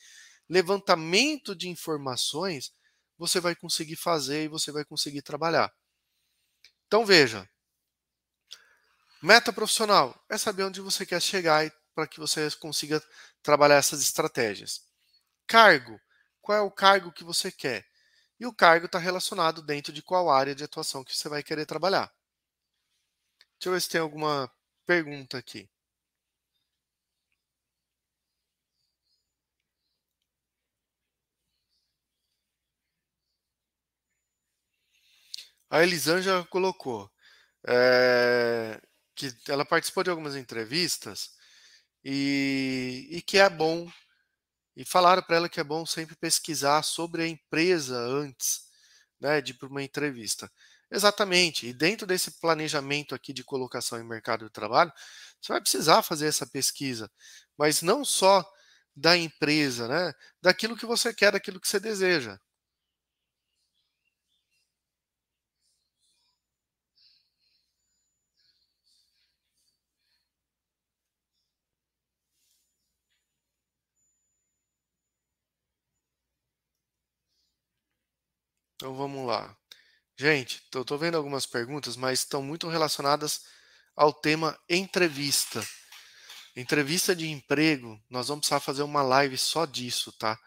levantamento 0.48 1.54
de 1.54 1.68
informações 1.68 2.72
você 3.18 3.40
vai 3.40 3.54
conseguir 3.54 3.96
fazer 3.96 4.44
e 4.44 4.48
você 4.48 4.72
vai 4.72 4.84
conseguir 4.84 5.22
trabalhar. 5.22 5.72
Então, 6.86 7.04
veja: 7.04 7.48
meta 9.22 9.52
profissional 9.52 10.18
é 10.28 10.38
saber 10.38 10.64
onde 10.64 10.80
você 10.80 11.04
quer 11.04 11.20
chegar 11.20 11.70
para 11.94 12.06
que 12.06 12.18
você 12.18 12.50
consiga 12.52 13.02
trabalhar 13.42 13.76
essas 13.76 14.00
estratégias. 14.00 14.80
Cargo: 15.46 16.00
qual 16.40 16.56
é 16.56 16.62
o 16.62 16.70
cargo 16.70 17.12
que 17.12 17.24
você 17.24 17.52
quer? 17.52 17.89
E 18.40 18.46
o 18.46 18.52
cargo 18.52 18.86
está 18.86 18.98
relacionado 18.98 19.62
dentro 19.62 19.92
de 19.92 20.02
qual 20.02 20.30
área 20.30 20.54
de 20.54 20.64
atuação 20.64 21.04
que 21.04 21.16
você 21.16 21.28
vai 21.28 21.42
querer 21.44 21.66
trabalhar. 21.66 22.12
Deixa 23.58 23.68
eu 23.68 23.72
ver 23.72 23.80
se 23.80 23.88
tem 23.90 24.00
alguma 24.00 24.50
pergunta 24.86 25.38
aqui. 25.38 25.68
A 35.68 35.82
Elisângela 35.82 36.44
colocou 36.46 37.10
é, 37.66 38.80
que 39.14 39.28
ela 39.48 39.64
participou 39.64 40.02
de 40.04 40.10
algumas 40.10 40.36
entrevistas 40.36 41.32
e, 42.04 43.08
e 43.10 43.22
que 43.22 43.38
é 43.38 43.48
bom 43.50 43.90
e 44.80 44.84
falaram 44.84 45.22
para 45.22 45.36
ela 45.36 45.48
que 45.48 45.60
é 45.60 45.64
bom 45.64 45.84
sempre 45.84 46.16
pesquisar 46.16 46.82
sobre 46.82 47.22
a 47.22 47.28
empresa 47.28 47.98
antes 47.98 48.62
né, 49.20 49.38
de 49.42 49.52
ir 49.52 49.54
para 49.56 49.68
uma 49.68 49.82
entrevista. 49.82 50.50
Exatamente. 50.90 51.66
E 51.66 51.74
dentro 51.74 52.06
desse 52.06 52.40
planejamento 52.40 53.14
aqui 53.14 53.34
de 53.34 53.44
colocação 53.44 54.00
em 54.00 54.08
mercado 54.08 54.46
de 54.46 54.50
trabalho, 54.50 54.90
você 55.38 55.52
vai 55.52 55.60
precisar 55.60 56.00
fazer 56.00 56.28
essa 56.28 56.46
pesquisa, 56.46 57.10
mas 57.58 57.82
não 57.82 58.06
só 58.06 58.42
da 58.96 59.18
empresa, 59.18 59.86
né? 59.86 60.14
Daquilo 60.40 60.74
que 60.74 60.86
você 60.86 61.12
quer, 61.12 61.32
daquilo 61.32 61.60
que 61.60 61.68
você 61.68 61.78
deseja. 61.78 62.38
Então 78.80 78.94
vamos 78.94 79.26
lá. 79.26 79.54
Gente, 80.16 80.62
eu 80.74 80.80
estou 80.80 80.96
vendo 80.96 81.14
algumas 81.14 81.44
perguntas, 81.44 81.96
mas 81.96 82.20
estão 82.20 82.42
muito 82.42 82.66
relacionadas 82.66 83.42
ao 83.94 84.10
tema 84.10 84.58
entrevista. 84.70 85.62
Entrevista 86.56 87.14
de 87.14 87.28
emprego, 87.28 88.02
nós 88.08 88.28
vamos 88.28 88.40
precisar 88.40 88.60
fazer 88.60 88.82
uma 88.82 89.02
live 89.02 89.36
só 89.36 89.66
disso, 89.66 90.10
tá? 90.12 90.40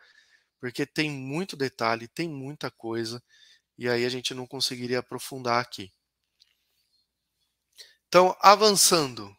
Porque 0.60 0.84
tem 0.84 1.12
muito 1.12 1.56
detalhe, 1.56 2.08
tem 2.08 2.28
muita 2.28 2.72
coisa, 2.72 3.22
e 3.78 3.88
aí 3.88 4.04
a 4.04 4.10
gente 4.10 4.34
não 4.34 4.48
conseguiria 4.48 4.98
aprofundar 4.98 5.62
aqui. 5.62 5.94
Então, 8.08 8.36
avançando, 8.42 9.32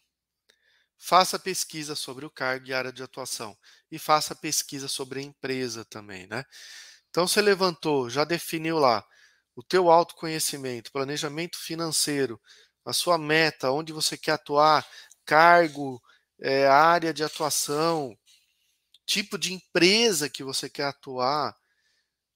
faça 0.96 1.36
pesquisa 1.36 1.96
sobre 1.96 2.24
o 2.24 2.30
cargo 2.30 2.68
e 2.68 2.72
área 2.72 2.92
de 2.92 3.02
atuação 3.02 3.58
e 3.90 3.98
faça 3.98 4.36
pesquisa 4.36 4.86
sobre 4.86 5.18
a 5.18 5.22
empresa 5.24 5.84
também, 5.84 6.28
né? 6.28 6.44
Então 7.14 7.28
você 7.28 7.40
levantou, 7.40 8.10
já 8.10 8.24
definiu 8.24 8.76
lá 8.76 9.06
o 9.54 9.62
teu 9.62 9.88
autoconhecimento, 9.88 10.90
planejamento 10.90 11.56
financeiro, 11.56 12.42
a 12.84 12.92
sua 12.92 13.16
meta, 13.16 13.70
onde 13.70 13.92
você 13.92 14.18
quer 14.18 14.32
atuar, 14.32 14.84
cargo, 15.24 16.02
é, 16.40 16.66
área 16.66 17.14
de 17.14 17.22
atuação, 17.22 18.18
tipo 19.06 19.38
de 19.38 19.52
empresa 19.52 20.28
que 20.28 20.42
você 20.42 20.68
quer 20.68 20.86
atuar. 20.86 21.56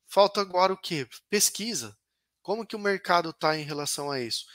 Falta 0.07 0.41
agora 0.41 0.73
o 0.73 0.81
que? 0.81 1.09
Pesquisa. 1.29 1.99
Como 2.41 2.65
que 2.65 2.77
o 2.77 2.79
mercado 2.79 3.31
está 3.31 3.59
em 3.59 3.65
relação 3.65 4.13
a 4.13 4.21
isso? 4.21 4.47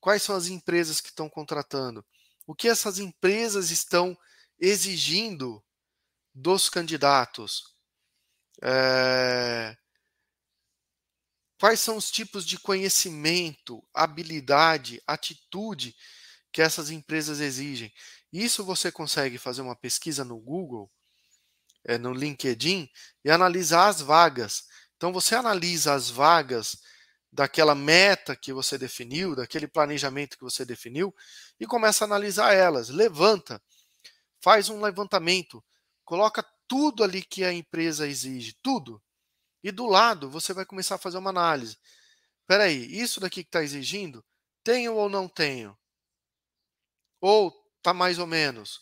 Quais 0.00 0.22
são 0.22 0.34
as 0.34 0.46
empresas 0.46 0.98
que 0.98 1.10
estão 1.10 1.28
contratando? 1.28 2.02
O 2.46 2.54
que 2.54 2.70
essas 2.70 2.98
empresas 2.98 3.70
estão 3.70 4.16
exigindo 4.58 5.62
dos 6.34 6.70
candidatos? 6.70 7.76
É... 8.62 9.76
Quais 11.60 11.80
são 11.80 11.96
os 11.96 12.10
tipos 12.10 12.46
de 12.46 12.58
conhecimento, 12.58 13.82
habilidade, 13.92 15.02
atitude 15.06 15.94
que 16.52 16.62
essas 16.62 16.90
empresas 16.90 17.40
exigem? 17.40 17.92
Isso 18.32 18.64
você 18.64 18.92
consegue 18.92 19.38
fazer 19.38 19.62
uma 19.62 19.74
pesquisa 19.74 20.24
no 20.24 20.38
Google, 20.38 20.90
é, 21.84 21.98
no 21.98 22.12
LinkedIn, 22.12 22.88
e 23.24 23.30
analisar 23.30 23.88
as 23.88 24.00
vagas. 24.00 24.64
Então, 24.96 25.12
você 25.12 25.34
analisa 25.34 25.94
as 25.94 26.10
vagas 26.10 26.78
daquela 27.32 27.74
meta 27.74 28.36
que 28.36 28.52
você 28.52 28.78
definiu, 28.78 29.34
daquele 29.34 29.66
planejamento 29.66 30.36
que 30.36 30.44
você 30.44 30.64
definiu, 30.64 31.14
e 31.58 31.66
começa 31.66 32.04
a 32.04 32.06
analisar 32.06 32.54
elas. 32.54 32.88
Levanta, 32.88 33.60
faz 34.40 34.68
um 34.68 34.80
levantamento, 34.80 35.62
coloca 36.04 36.44
tudo 36.68 37.02
ali 37.02 37.22
que 37.22 37.42
a 37.42 37.52
empresa 37.52 38.06
exige, 38.06 38.54
tudo. 38.62 39.02
E 39.64 39.72
do 39.72 39.86
lado 39.86 40.30
você 40.30 40.52
vai 40.52 40.64
começar 40.64 40.96
a 40.96 40.98
fazer 40.98 41.18
uma 41.18 41.30
análise. 41.30 41.78
Espera 42.42 42.64
aí, 42.64 42.84
isso 43.00 43.18
daqui 43.18 43.42
que 43.42 43.48
está 43.48 43.62
exigindo, 43.62 44.24
tenho 44.62 44.94
ou 44.94 45.08
não 45.08 45.28
tenho? 45.28 45.76
Ou 47.20 47.52
está 47.78 47.92
mais 47.92 48.18
ou 48.18 48.26
menos? 48.26 48.80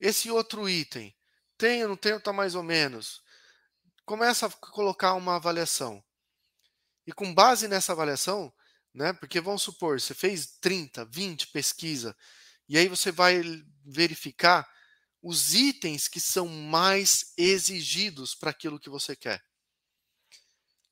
Esse 0.00 0.30
outro 0.30 0.68
item, 0.68 1.14
tenho, 1.58 1.88
não 1.88 1.96
tenho, 1.96 2.16
está 2.16 2.32
mais 2.32 2.54
ou 2.54 2.62
menos? 2.62 3.22
Começa 4.04 4.46
a 4.46 4.50
colocar 4.50 5.14
uma 5.14 5.36
avaliação. 5.36 6.02
E 7.06 7.12
com 7.12 7.34
base 7.34 7.68
nessa 7.68 7.92
avaliação, 7.92 8.52
né, 8.94 9.12
porque 9.12 9.40
vamos 9.40 9.62
supor, 9.62 10.00
você 10.00 10.14
fez 10.14 10.58
30, 10.60 11.04
20 11.04 11.48
pesquisa, 11.48 12.16
e 12.68 12.78
aí 12.78 12.88
você 12.88 13.12
vai 13.12 13.42
verificar 13.84 14.68
os 15.22 15.54
itens 15.54 16.08
que 16.08 16.20
são 16.20 16.46
mais 16.48 17.32
exigidos 17.36 18.34
para 18.34 18.50
aquilo 18.50 18.80
que 18.80 18.88
você 18.88 19.14
quer. 19.14 19.42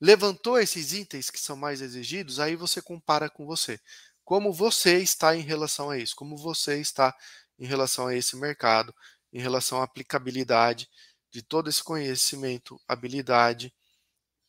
Levantou 0.00 0.58
esses 0.58 0.92
itens 0.92 1.30
que 1.30 1.40
são 1.40 1.56
mais 1.56 1.80
exigidos, 1.80 2.38
aí 2.38 2.54
você 2.54 2.80
compara 2.80 3.28
com 3.28 3.46
você. 3.46 3.80
Como 4.24 4.52
você 4.52 4.98
está 4.98 5.34
em 5.34 5.40
relação 5.40 5.90
a 5.90 5.98
isso? 5.98 6.14
Como 6.14 6.36
você 6.36 6.80
está 6.80 7.16
em 7.58 7.66
relação 7.66 8.06
a 8.06 8.14
esse 8.14 8.36
mercado, 8.36 8.94
em 9.32 9.40
relação 9.40 9.80
à 9.80 9.84
aplicabilidade 9.84 10.88
de 11.30 11.42
todo 11.42 11.68
esse 11.68 11.82
conhecimento, 11.82 12.80
habilidade 12.86 13.74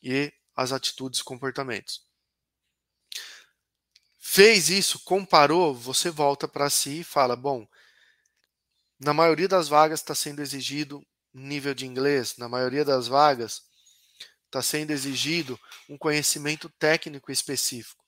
e 0.02 0.32
as 0.54 0.72
atitudes 0.72 1.20
e 1.20 1.24
comportamentos. 1.24 2.02
Fez 4.18 4.68
isso, 4.68 5.00
comparou, 5.04 5.74
você 5.74 6.10
volta 6.10 6.46
para 6.46 6.70
si 6.70 7.00
e 7.00 7.04
fala: 7.04 7.34
bom, 7.34 7.66
na 9.00 9.14
maioria 9.14 9.48
das 9.48 9.66
vagas 9.66 10.00
está 10.00 10.14
sendo 10.14 10.42
exigido 10.42 11.02
nível 11.32 11.74
de 11.74 11.86
inglês, 11.86 12.36
na 12.36 12.48
maioria 12.48 12.84
das 12.84 13.08
vagas 13.08 13.62
está 14.44 14.60
sendo 14.60 14.90
exigido 14.90 15.58
um 15.88 15.96
conhecimento 15.96 16.68
técnico 16.68 17.32
específico. 17.32 18.04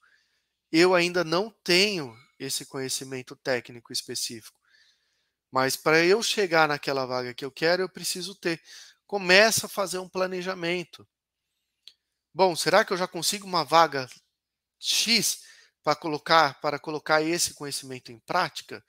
Eu 0.71 0.95
ainda 0.95 1.23
não 1.25 1.51
tenho 1.65 2.15
esse 2.39 2.67
conhecimento 2.67 3.37
técnico 3.37 3.93
específico. 3.93 4.59
Mas 5.51 5.77
para 5.77 6.05
eu 6.05 6.23
chegar 6.23 6.67
naquela 6.67 7.07
vaga 7.07 7.33
que 7.33 7.45
eu 7.45 7.51
quero, 7.51 7.83
eu 7.83 7.89
preciso 7.89 8.35
ter. 8.35 8.61
Começa 9.07 9.67
a 9.67 9.69
fazer 9.69 9.99
um 9.99 10.09
planejamento. 10.09 11.07
Bom, 12.35 12.57
será 12.57 12.85
que 12.85 12.93
eu 12.93 12.97
já 12.97 13.07
consigo 13.07 13.47
uma 13.47 13.65
vaga 13.65 14.09
X 14.81 15.43
para 15.85 15.95
colocar 15.95 16.61
para 16.61 16.79
colocar 16.79 17.23
esse 17.23 17.55
conhecimento 17.55 18.11
em 18.11 18.19
prática? 18.21 18.83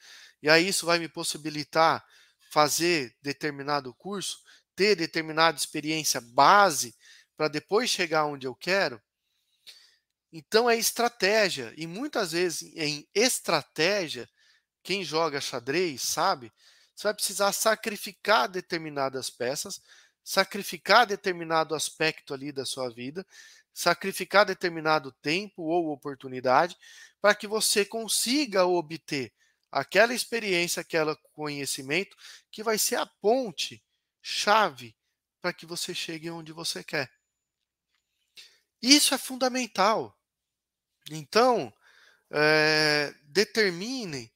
E 0.43 0.49
aí 0.49 0.67
isso 0.67 0.86
vai 0.86 0.99
me 0.99 1.08
possibilitar 1.08 2.06
fazer 2.51 3.15
determinado 3.21 3.93
curso, 3.93 4.43
ter 4.75 4.93
determinada 4.93 5.58
experiência 5.58 6.19
base 6.19 6.93
para 7.38 7.47
depois 7.47 7.89
chegar 7.89 8.25
onde 8.25 8.45
eu 8.45 8.53
quero. 8.53 9.01
Então 10.34 10.69
é 10.69 10.75
estratégia 10.75 11.73
e 11.77 11.88
muitas 11.88 12.34
vezes 12.34 12.75
em 12.75 13.08
estratégia, 13.15 14.29
quem 14.84 15.01
joga 15.01 15.39
xadrez 15.39 16.01
sabe, 16.01 16.51
você 16.93 17.03
vai 17.03 17.13
precisar 17.13 17.53
sacrificar 17.53 18.49
determinadas 18.49 19.29
peças, 19.29 19.82
sacrificar 20.25 21.06
determinado 21.06 21.73
aspecto 21.73 22.34
ali 22.34 22.51
da 22.51 22.65
sua 22.65 22.89
vida, 22.89 23.25
sacrificar 23.73 24.45
determinado 24.45 25.10
tempo 25.21 25.63
ou 25.63 25.93
oportunidade 25.93 26.75
para 27.21 27.34
que 27.34 27.47
você 27.47 27.86
consiga 27.86 28.65
obter 28.65 29.32
aquela 29.73 30.13
experiência, 30.13 30.81
aquele 30.81 31.15
conhecimento 31.33 32.15
que 32.51 32.62
vai 32.62 32.77
ser 32.77 32.97
a 32.97 33.05
ponte 33.07 33.83
chave 34.21 34.95
para 35.41 35.51
que 35.51 35.65
você 35.65 35.95
chegue 35.95 36.29
onde 36.29 36.53
você 36.53 36.83
quer. 36.83 37.12
Isso 38.79 39.15
é 39.15 39.17
fundamental. 39.17 40.15
Então, 41.09 41.73
é, 42.29 43.13
determine 43.23 44.31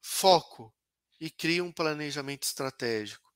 foco 0.00 0.74
e 1.20 1.30
crie 1.30 1.60
um 1.60 1.70
planejamento 1.70 2.44
estratégico. 2.44 3.30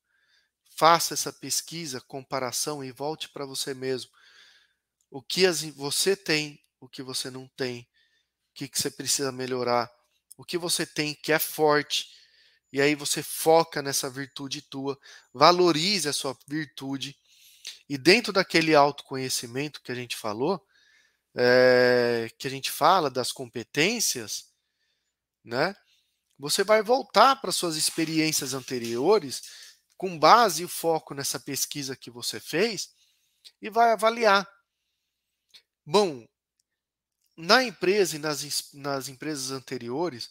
Faça 0.70 1.12
essa 1.12 1.32
pesquisa, 1.32 2.00
comparação 2.00 2.82
e 2.82 2.90
volte 2.90 3.28
para 3.28 3.44
você 3.44 3.74
mesmo. 3.74 4.10
O 5.10 5.22
que 5.22 5.44
as, 5.44 5.62
você 5.62 6.16
tem, 6.16 6.64
o 6.80 6.88
que 6.88 7.02
você 7.02 7.30
não 7.30 7.46
tem, 7.48 7.82
o 8.50 8.54
que, 8.54 8.68
que 8.68 8.80
você 8.80 8.90
precisa 8.90 9.30
melhorar 9.30 9.92
o 10.36 10.44
que 10.44 10.58
você 10.58 10.84
tem 10.84 11.14
que 11.14 11.32
é 11.32 11.38
forte, 11.38 12.10
e 12.72 12.80
aí 12.80 12.94
você 12.94 13.22
foca 13.22 13.80
nessa 13.80 14.10
virtude 14.10 14.62
tua, 14.62 14.98
valorize 15.32 16.08
a 16.08 16.12
sua 16.12 16.36
virtude, 16.48 17.16
e 17.88 17.96
dentro 17.96 18.32
daquele 18.32 18.74
autoconhecimento 18.74 19.80
que 19.82 19.92
a 19.92 19.94
gente 19.94 20.16
falou, 20.16 20.64
é, 21.36 22.28
que 22.38 22.46
a 22.46 22.50
gente 22.50 22.70
fala 22.70 23.10
das 23.10 23.32
competências, 23.32 24.52
né? 25.44 25.74
Você 26.38 26.64
vai 26.64 26.82
voltar 26.82 27.36
para 27.36 27.52
suas 27.52 27.76
experiências 27.76 28.54
anteriores, 28.54 29.42
com 29.96 30.18
base 30.18 30.64
e 30.64 30.68
foco 30.68 31.14
nessa 31.14 31.38
pesquisa 31.38 31.96
que 31.96 32.10
você 32.10 32.40
fez, 32.40 32.90
e 33.62 33.70
vai 33.70 33.92
avaliar. 33.92 34.48
Bom, 35.86 36.26
na 37.36 37.62
empresa 37.62 38.16
e 38.16 38.18
nas, 38.18 38.72
nas 38.72 39.08
empresas 39.08 39.50
anteriores, 39.50 40.30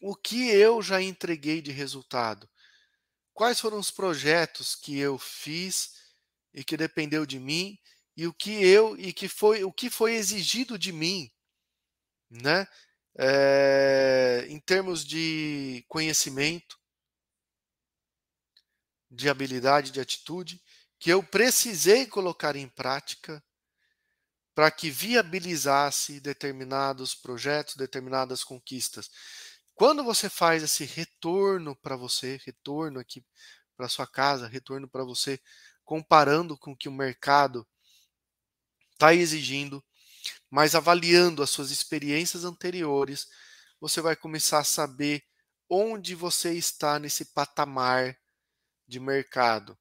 o 0.00 0.14
que 0.14 0.48
eu 0.50 0.82
já 0.82 1.00
entreguei 1.00 1.62
de 1.62 1.70
resultado? 1.70 2.48
Quais 3.32 3.60
foram 3.60 3.78
os 3.78 3.90
projetos 3.90 4.74
que 4.74 4.98
eu 4.98 5.18
fiz 5.18 5.94
e 6.52 6.62
que 6.62 6.76
dependeu 6.76 7.24
de 7.24 7.38
mim 7.38 7.78
e 8.16 8.26
o 8.26 8.32
que 8.32 8.50
eu 8.50 8.96
e 8.98 9.12
que 9.12 9.28
foi 9.28 9.64
o 9.64 9.72
que 9.72 9.88
foi 9.88 10.14
exigido 10.14 10.78
de 10.78 10.92
mim 10.92 11.32
né? 12.32 12.66
É, 13.14 14.46
em 14.48 14.58
termos 14.58 15.04
de 15.04 15.84
conhecimento, 15.86 16.78
de 19.10 19.28
habilidade, 19.28 19.90
de 19.90 20.00
atitude, 20.00 20.62
que 20.98 21.10
eu 21.10 21.22
precisei 21.22 22.06
colocar 22.06 22.56
em 22.56 22.68
prática 22.68 23.44
para 24.54 24.70
que 24.70 24.90
viabilizasse 24.90 26.20
determinados 26.20 27.14
projetos, 27.14 27.76
determinadas 27.76 28.44
conquistas. 28.44 29.10
Quando 29.74 30.04
você 30.04 30.28
faz 30.28 30.62
esse 30.62 30.84
retorno 30.84 31.74
para 31.76 31.96
você, 31.96 32.38
retorno 32.44 33.00
aqui 33.00 33.24
para 33.76 33.88
sua 33.88 34.06
casa, 34.06 34.46
retorno 34.46 34.88
para 34.88 35.04
você, 35.04 35.40
comparando 35.84 36.56
com 36.56 36.72
o 36.72 36.76
que 36.76 36.88
o 36.88 36.92
mercado 36.92 37.66
está 38.92 39.14
exigindo, 39.14 39.82
mas 40.50 40.74
avaliando 40.74 41.42
as 41.42 41.50
suas 41.50 41.70
experiências 41.70 42.44
anteriores, 42.44 43.26
você 43.80 44.00
vai 44.00 44.14
começar 44.14 44.60
a 44.60 44.64
saber 44.64 45.24
onde 45.68 46.14
você 46.14 46.52
está 46.52 46.98
nesse 46.98 47.24
patamar 47.24 48.16
de 48.86 49.00
mercado. 49.00 49.76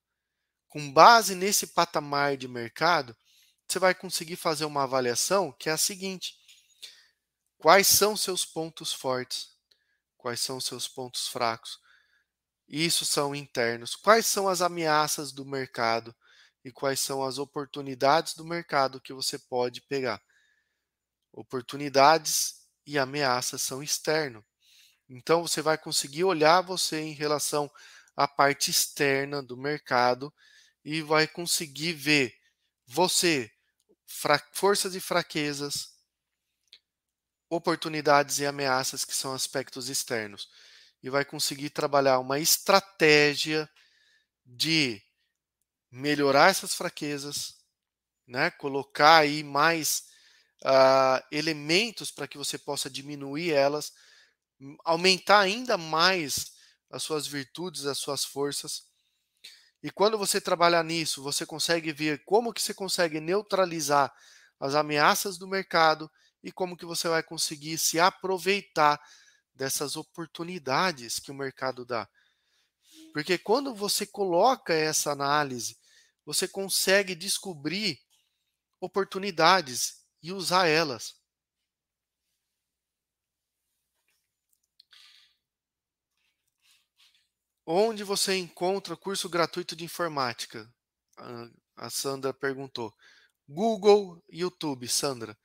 Com 0.69 0.91
base 0.91 1.35
nesse 1.35 1.67
patamar 1.67 2.37
de 2.37 2.47
mercado, 2.47 3.15
você 3.71 3.79
vai 3.79 3.95
conseguir 3.95 4.35
fazer 4.35 4.65
uma 4.65 4.83
avaliação 4.83 5.53
que 5.53 5.69
é 5.69 5.71
a 5.71 5.77
seguinte: 5.77 6.35
quais 7.57 7.87
são 7.87 8.17
seus 8.17 8.43
pontos 8.43 8.91
fortes? 8.91 9.55
Quais 10.17 10.41
são 10.41 10.59
seus 10.59 10.89
pontos 10.89 11.29
fracos? 11.29 11.79
Isso 12.67 13.05
são 13.05 13.33
internos. 13.33 13.95
Quais 13.95 14.25
são 14.25 14.49
as 14.49 14.61
ameaças 14.61 15.31
do 15.31 15.45
mercado 15.45 16.13
e 16.65 16.71
quais 16.71 16.99
são 16.99 17.23
as 17.23 17.37
oportunidades 17.37 18.33
do 18.33 18.43
mercado 18.43 18.99
que 18.99 19.13
você 19.13 19.39
pode 19.39 19.79
pegar? 19.81 20.21
Oportunidades 21.31 22.67
e 22.85 22.99
ameaças 22.99 23.61
são 23.61 23.81
externos. 23.81 24.43
Então 25.09 25.41
você 25.47 25.61
vai 25.61 25.77
conseguir 25.77 26.25
olhar 26.25 26.59
você 26.59 26.99
em 26.99 27.13
relação 27.13 27.71
à 28.17 28.27
parte 28.27 28.69
externa 28.69 29.41
do 29.41 29.55
mercado 29.55 30.31
e 30.83 31.01
vai 31.01 31.25
conseguir 31.25 31.93
ver 31.93 32.37
você 32.85 33.49
forças 34.53 34.95
e 34.95 34.99
fraquezas, 34.99 35.91
oportunidades 37.49 38.39
e 38.39 38.45
ameaças 38.45 39.03
que 39.03 39.13
são 39.13 39.33
aspectos 39.33 39.89
externos 39.89 40.47
e 41.03 41.09
vai 41.09 41.25
conseguir 41.25 41.69
trabalhar 41.69 42.19
uma 42.19 42.39
estratégia 42.39 43.69
de 44.45 45.01
melhorar 45.89 46.49
essas 46.49 46.73
fraquezas, 46.73 47.55
né? 48.27 48.51
colocar 48.51 49.17
aí 49.17 49.43
mais 49.43 50.03
uh, 50.63 51.21
elementos 51.31 52.11
para 52.11 52.27
que 52.27 52.37
você 52.37 52.57
possa 52.57 52.89
diminuir 52.89 53.51
elas, 53.51 53.91
aumentar 54.85 55.39
ainda 55.39 55.77
mais 55.77 56.53
as 56.89 57.03
suas 57.03 57.25
virtudes, 57.25 57.85
as 57.85 57.97
suas 57.97 58.23
forças. 58.23 58.83
E 59.83 59.89
quando 59.89 60.17
você 60.17 60.39
trabalhar 60.39 60.83
nisso, 60.83 61.23
você 61.23 61.45
consegue 61.45 61.91
ver 61.91 62.23
como 62.23 62.53
que 62.53 62.61
você 62.61 62.73
consegue 62.73 63.19
neutralizar 63.19 64.13
as 64.59 64.75
ameaças 64.75 65.37
do 65.37 65.47
mercado 65.47 66.09
e 66.43 66.51
como 66.51 66.77
que 66.77 66.85
você 66.85 67.07
vai 67.07 67.23
conseguir 67.23 67.77
se 67.77 67.99
aproveitar 67.99 69.01
dessas 69.53 69.95
oportunidades 69.95 71.19
que 71.19 71.31
o 71.31 71.35
mercado 71.35 71.85
dá. 71.85 72.07
Porque 73.13 73.37
quando 73.37 73.73
você 73.73 74.05
coloca 74.05 74.73
essa 74.73 75.11
análise, 75.11 75.77
você 76.25 76.47
consegue 76.47 77.15
descobrir 77.15 77.99
oportunidades 78.79 80.03
e 80.21 80.31
usar 80.31 80.67
elas. 80.67 81.20
Onde 87.73 88.03
você 88.03 88.35
encontra 88.35 88.97
curso 88.97 89.29
gratuito 89.29 89.77
de 89.77 89.85
informática? 89.85 90.69
A 91.77 91.89
Sandra 91.89 92.33
perguntou. 92.33 92.93
Google, 93.47 94.21
YouTube, 94.29 94.89
Sandra. 94.89 95.37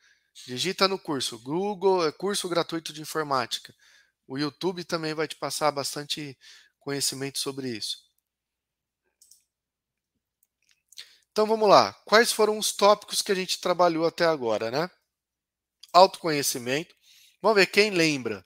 Digita 0.44 0.88
no 0.88 0.98
curso. 0.98 1.38
Google 1.38 2.04
é 2.04 2.10
curso 2.10 2.48
gratuito 2.48 2.92
de 2.92 3.00
informática. 3.00 3.72
O 4.26 4.36
YouTube 4.36 4.82
também 4.82 5.14
vai 5.14 5.28
te 5.28 5.36
passar 5.36 5.70
bastante 5.70 6.36
conhecimento 6.80 7.38
sobre 7.38 7.68
isso. 7.68 8.04
Então 11.30 11.46
vamos 11.46 11.68
lá. 11.68 11.92
Quais 12.04 12.32
foram 12.32 12.58
os 12.58 12.72
tópicos 12.72 13.22
que 13.22 13.30
a 13.30 13.36
gente 13.36 13.60
trabalhou 13.60 14.04
até 14.04 14.24
agora, 14.24 14.68
né? 14.68 14.90
Autoconhecimento. 15.92 16.92
Vamos 17.40 17.54
ver 17.54 17.66
quem 17.66 17.90
lembra. 17.90 18.44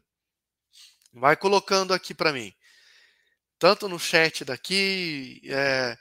Vai 1.14 1.34
colocando 1.34 1.94
aqui 1.94 2.12
para 2.12 2.30
mim. 2.30 2.54
Tanto 3.60 3.90
no 3.90 3.98
chat 3.98 4.42
daqui, 4.42 5.42
é, 5.44 5.94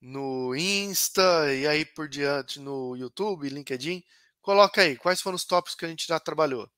no 0.00 0.56
Insta 0.56 1.54
e 1.54 1.64
aí 1.64 1.84
por 1.84 2.08
diante 2.08 2.58
no 2.58 2.96
YouTube, 2.96 3.48
LinkedIn. 3.48 4.02
Coloca 4.42 4.82
aí, 4.82 4.96
quais 4.96 5.20
foram 5.20 5.36
os 5.36 5.44
tópicos 5.44 5.76
que 5.76 5.84
a 5.84 5.88
gente 5.88 6.04
já 6.04 6.18
trabalhou? 6.18 6.68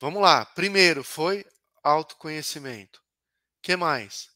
Vamos 0.00 0.22
lá. 0.22 0.46
Primeiro 0.46 1.02
foi 1.02 1.44
autoconhecimento. 1.82 3.02
que 3.60 3.74
mais? 3.74 4.30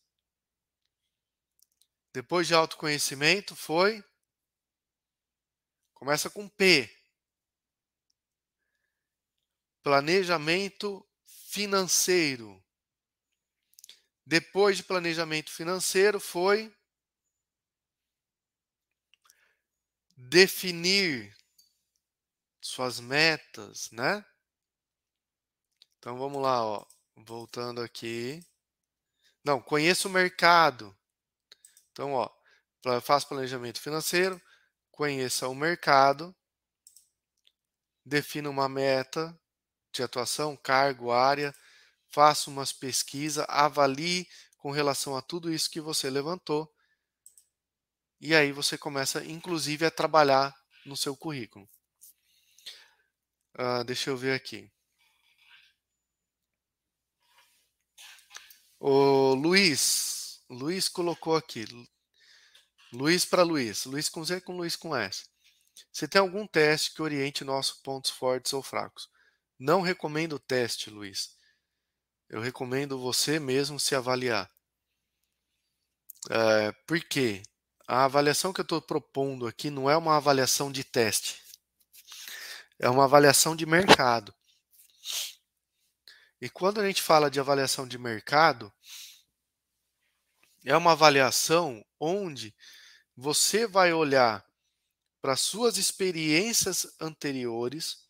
Depois 2.13 2.49
de 2.49 2.55
autoconhecimento 2.55 3.55
foi 3.55 4.03
começa 5.95 6.29
com 6.29 6.49
P. 6.49 6.91
Planejamento 9.85 11.07
financeiro. 11.55 12.61
Depois 14.27 14.77
de 14.77 14.83
planejamento 14.83 15.53
financeiro 15.53 16.19
foi 16.19 16.75
definir 20.17 21.33
suas 22.61 22.99
metas, 22.99 23.89
né? 23.93 24.25
Então 25.99 26.19
vamos 26.19 26.43
lá, 26.43 26.65
ó. 26.65 26.85
Voltando 27.19 27.81
aqui. 27.81 28.45
Não, 29.45 29.63
conheço 29.63 30.09
o 30.09 30.11
mercado. 30.11 30.97
Então, 31.93 32.15
ó, 32.15 32.29
faça 33.01 33.29
planejamento 33.29 33.81
financeiro, 33.81 34.43
conheça 34.91 35.47
o 35.49 35.55
mercado, 35.55 36.35
defina 38.05 38.51
uma 38.51 38.69
meta 38.69 39.39
de 39.97 40.03
atuação, 40.03 40.57
cargo, 40.57 41.13
área, 41.13 41.55
faça 42.11 42.51
umas 42.51 42.73
pesquisas, 42.73 43.45
avalie 43.49 44.29
com 44.59 44.71
relação 44.71 45.17
a 45.17 45.23
tudo 45.23 45.53
isso 45.53 45.71
que 45.71 45.81
você 45.81 46.09
levantou. 46.09 46.73
E 48.21 48.35
aí 48.35 48.53
você 48.53 48.79
começa, 48.79 49.25
inclusive, 49.25 49.85
a 49.85 49.91
trabalhar 49.91 50.55
no 50.87 50.97
seu 50.97 51.17
currículo. 51.17 51.69
Uh, 53.57 53.85
deixa 53.85 54.11
eu 54.11 54.17
ver 54.17 54.35
aqui. 54.35 54.71
O 58.81 59.35
Luiz, 59.35 60.43
Luiz 60.49 60.89
colocou 60.89 61.37
aqui. 61.37 61.65
Luiz 62.93 63.25
para 63.25 63.43
Luiz, 63.43 63.87
Luiz 63.87 64.09
com 64.09 64.25
Z 64.25 64.41
com 64.41 64.57
Luiz 64.57 64.77
com 64.77 64.95
S. 64.95 65.25
Você 65.93 66.07
tem 66.07 66.21
algum 66.21 66.47
teste 66.47 66.95
que 66.95 67.03
oriente 67.03 67.45
nossos 67.45 67.81
pontos 67.81 68.11
fortes 68.11 68.53
ou 68.53 68.63
fracos? 68.63 69.09
Não 69.59 69.81
recomendo 69.81 70.35
o 70.35 70.39
teste, 70.39 70.91
Luiz. 70.91 71.37
Eu 72.29 72.41
recomendo 72.41 72.99
você 72.99 73.39
mesmo 73.39 73.79
se 73.79 73.95
avaliar. 73.95 74.51
É, 76.31 76.73
por 76.87 77.01
quê? 77.05 77.43
A 77.87 78.05
avaliação 78.05 78.53
que 78.53 78.61
eu 78.61 78.65
estou 78.65 78.81
propondo 78.81 79.47
aqui 79.47 79.71
não 79.71 79.91
é 79.91 79.97
uma 79.97 80.17
avaliação 80.17 80.73
de 80.73 80.83
teste. 80.83 81.43
É 82.79 82.89
uma 82.89 83.05
avaliação 83.05 83.55
de 83.55 83.67
mercado. 83.67 84.35
E 86.41 86.49
quando 86.49 86.81
a 86.81 86.87
gente 86.87 87.01
fala 87.03 87.31
de 87.31 87.39
avaliação 87.39 87.87
de 87.87 87.99
mercado, 87.99 88.73
é 90.65 90.77
uma 90.77 90.93
avaliação 90.93 91.85
onde 92.01 92.55
você 93.17 93.67
vai 93.67 93.93
olhar 93.93 94.45
para 95.21 95.37
suas 95.37 95.79
experiências 95.79 96.97
anteriores, 97.01 98.04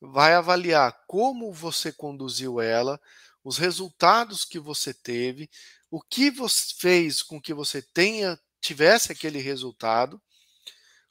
vai 0.00 0.34
avaliar 0.34 1.04
como 1.06 1.52
você 1.52 1.92
conduziu 1.92 2.60
ela, 2.60 3.00
os 3.44 3.58
resultados 3.58 4.44
que 4.44 4.58
você 4.58 4.94
teve, 4.94 5.50
o 5.90 6.00
que 6.00 6.30
você 6.30 6.74
fez 6.78 7.22
com 7.22 7.40
que 7.40 7.52
você 7.52 7.82
tenha 7.82 8.38
tivesse 8.60 9.12
aquele 9.12 9.38
resultado, 9.38 10.20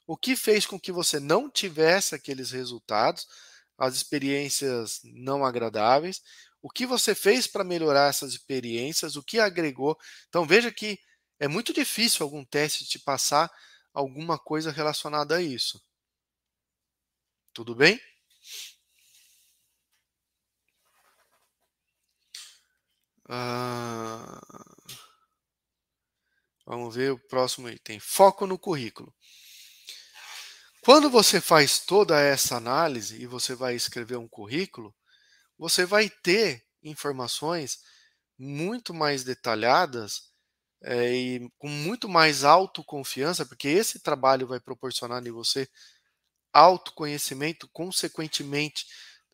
o 0.06 0.16
que 0.16 0.36
fez 0.36 0.66
com 0.66 0.78
que 0.78 0.90
você 0.92 1.20
não 1.20 1.50
tivesse 1.50 2.14
aqueles 2.14 2.50
resultados, 2.50 3.26
as 3.78 3.94
experiências 3.94 5.00
não 5.04 5.44
agradáveis, 5.44 6.22
o 6.62 6.68
que 6.68 6.86
você 6.86 7.14
fez 7.14 7.46
para 7.46 7.64
melhorar 7.64 8.08
essas 8.10 8.32
experiências, 8.32 9.16
o 9.16 9.22
que 9.22 9.38
agregou. 9.38 9.96
Então 10.28 10.46
veja 10.46 10.70
que 10.70 10.98
é 11.38 11.48
muito 11.48 11.72
difícil 11.72 12.24
algum 12.24 12.44
teste 12.44 12.84
te 12.84 12.98
passar 12.98 13.50
alguma 13.94 14.38
coisa 14.38 14.70
relacionada 14.70 15.36
a 15.36 15.42
isso. 15.42 15.82
Tudo 17.52 17.74
bem? 17.74 18.00
Ah, 23.32 24.40
vamos 26.66 26.96
ver 26.96 27.12
o 27.12 27.18
próximo 27.28 27.68
item. 27.68 28.00
Foco 28.00 28.44
no 28.44 28.58
currículo. 28.58 29.14
Quando 30.82 31.08
você 31.08 31.40
faz 31.40 31.78
toda 31.78 32.18
essa 32.20 32.56
análise 32.56 33.22
e 33.22 33.26
você 33.26 33.54
vai 33.54 33.76
escrever 33.76 34.16
um 34.16 34.26
currículo, 34.26 34.92
você 35.56 35.86
vai 35.86 36.10
ter 36.10 36.64
informações 36.82 37.78
muito 38.36 38.92
mais 38.92 39.22
detalhadas 39.22 40.32
é, 40.82 41.12
e 41.14 41.50
com 41.58 41.68
muito 41.68 42.08
mais 42.08 42.42
autoconfiança, 42.42 43.46
porque 43.46 43.68
esse 43.68 44.00
trabalho 44.00 44.46
vai 44.48 44.58
proporcionar 44.58 45.24
em 45.24 45.30
você 45.30 45.68
autoconhecimento, 46.52 47.68
consequentemente 47.72 48.86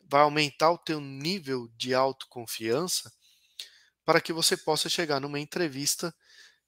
vai 0.03 0.21
aumentar 0.21 0.71
o 0.71 0.77
teu 0.77 1.01
nível 1.01 1.67
de 1.77 1.95
autoconfiança 1.95 3.11
para 4.07 4.21
que 4.21 4.31
você 4.31 4.55
possa 4.55 4.87
chegar 4.87 5.19
numa 5.19 5.37
entrevista 5.37 6.15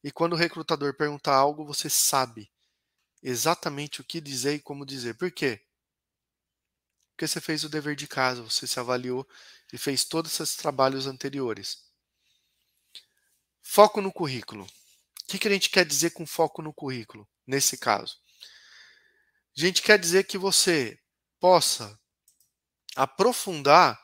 e 0.03 0.11
quando 0.11 0.33
o 0.33 0.35
recrutador 0.35 0.93
perguntar 0.93 1.35
algo, 1.35 1.65
você 1.65 1.89
sabe 1.89 2.51
exatamente 3.23 4.01
o 4.01 4.03
que 4.03 4.19
dizer 4.19 4.55
e 4.55 4.59
como 4.59 4.85
dizer. 4.85 5.13
Por 5.13 5.31
quê? 5.31 5.65
Porque 7.11 7.25
você 7.25 7.39
fez 7.39 7.63
o 7.63 7.69
dever 7.69 7.95
de 7.95 8.09
casa, 8.09 8.41
você 8.41 8.67
se 8.67 8.77
avaliou 8.77 9.25
e 9.71 9.77
fez 9.77 10.03
todos 10.03 10.37
esses 10.37 10.57
trabalhos 10.57 11.07
anteriores. 11.07 11.85
Foco 13.61 14.01
no 14.01 14.11
currículo. 14.11 14.65
O 14.65 15.25
que, 15.25 15.47
a 15.47 15.51
gente 15.51 15.69
quer 15.69 15.85
dizer 15.85 16.09
com 16.09 16.27
foco 16.27 16.61
no 16.61 16.73
currículo, 16.73 17.25
nesse 17.47 17.77
caso? 17.77 18.17
A 19.57 19.61
gente 19.61 19.81
quer 19.81 19.97
dizer 19.97 20.25
que 20.25 20.37
você 20.37 20.99
possa 21.39 21.97
aprofundar 22.97 23.97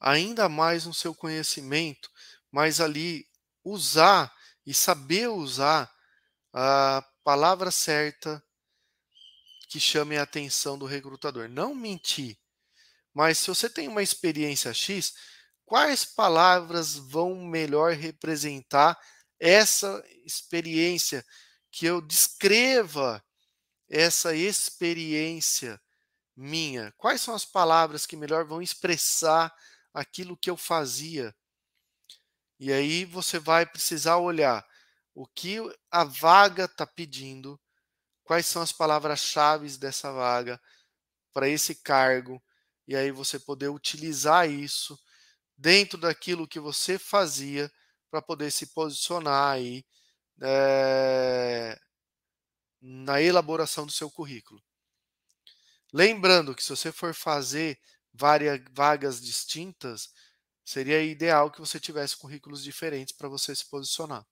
ainda 0.00 0.48
mais 0.48 0.86
no 0.86 0.94
seu 0.94 1.14
conhecimento, 1.14 2.10
mas 2.50 2.80
ali 2.80 3.26
usar 3.64 4.32
e 4.64 4.74
saber 4.74 5.28
usar 5.28 5.90
a 6.52 7.04
palavra 7.22 7.70
certa 7.70 8.42
que 9.68 9.78
chame 9.78 10.16
a 10.16 10.22
atenção 10.22 10.78
do 10.78 10.86
recrutador. 10.86 11.48
Não 11.48 11.74
mentir. 11.74 12.38
Mas 13.12 13.38
se 13.38 13.48
você 13.48 13.68
tem 13.68 13.88
uma 13.88 14.02
experiência 14.02 14.72
X, 14.72 15.12
quais 15.64 16.04
palavras 16.04 16.96
vão 16.96 17.44
melhor 17.44 17.92
representar 17.92 18.98
essa 19.38 20.02
experiência? 20.24 21.24
Que 21.70 21.86
eu 21.86 22.00
descreva 22.00 23.22
essa 23.90 24.34
experiência 24.34 25.80
minha? 26.34 26.92
Quais 26.96 27.20
são 27.20 27.34
as 27.34 27.44
palavras 27.44 28.06
que 28.06 28.16
melhor 28.16 28.44
vão 28.44 28.62
expressar 28.62 29.54
aquilo 29.92 30.36
que 30.36 30.48
eu 30.48 30.56
fazia? 30.56 31.34
E 32.58 32.72
aí 32.72 33.04
você 33.04 33.38
vai 33.38 33.64
precisar 33.64 34.16
olhar 34.16 34.66
o 35.14 35.26
que 35.26 35.58
a 35.90 36.04
vaga 36.04 36.64
está 36.64 36.86
pedindo, 36.86 37.60
quais 38.24 38.46
são 38.46 38.62
as 38.62 38.72
palavras-chave 38.72 39.68
dessa 39.78 40.12
vaga 40.12 40.60
para 41.32 41.48
esse 41.48 41.74
cargo, 41.76 42.42
e 42.86 42.96
aí 42.96 43.10
você 43.10 43.38
poder 43.38 43.68
utilizar 43.68 44.50
isso 44.50 44.98
dentro 45.56 45.98
daquilo 45.98 46.48
que 46.48 46.60
você 46.60 46.98
fazia 46.98 47.70
para 48.10 48.22
poder 48.22 48.50
se 48.50 48.68
posicionar 48.68 49.52
aí 49.52 49.84
é, 50.42 51.78
na 52.80 53.20
elaboração 53.20 53.86
do 53.86 53.92
seu 53.92 54.10
currículo. 54.10 54.62
Lembrando 55.92 56.54
que 56.54 56.62
se 56.62 56.70
você 56.70 56.92
for 56.92 57.14
fazer 57.14 57.78
várias 58.12 58.60
vagas 58.72 59.20
distintas, 59.20 60.10
seria 60.68 61.02
ideal 61.02 61.50
que 61.50 61.60
você 61.60 61.80
tivesse 61.80 62.14
currículos 62.14 62.62
diferentes 62.62 63.14
para 63.14 63.26
você 63.26 63.56
se 63.56 63.64
posicionar. 63.64 64.26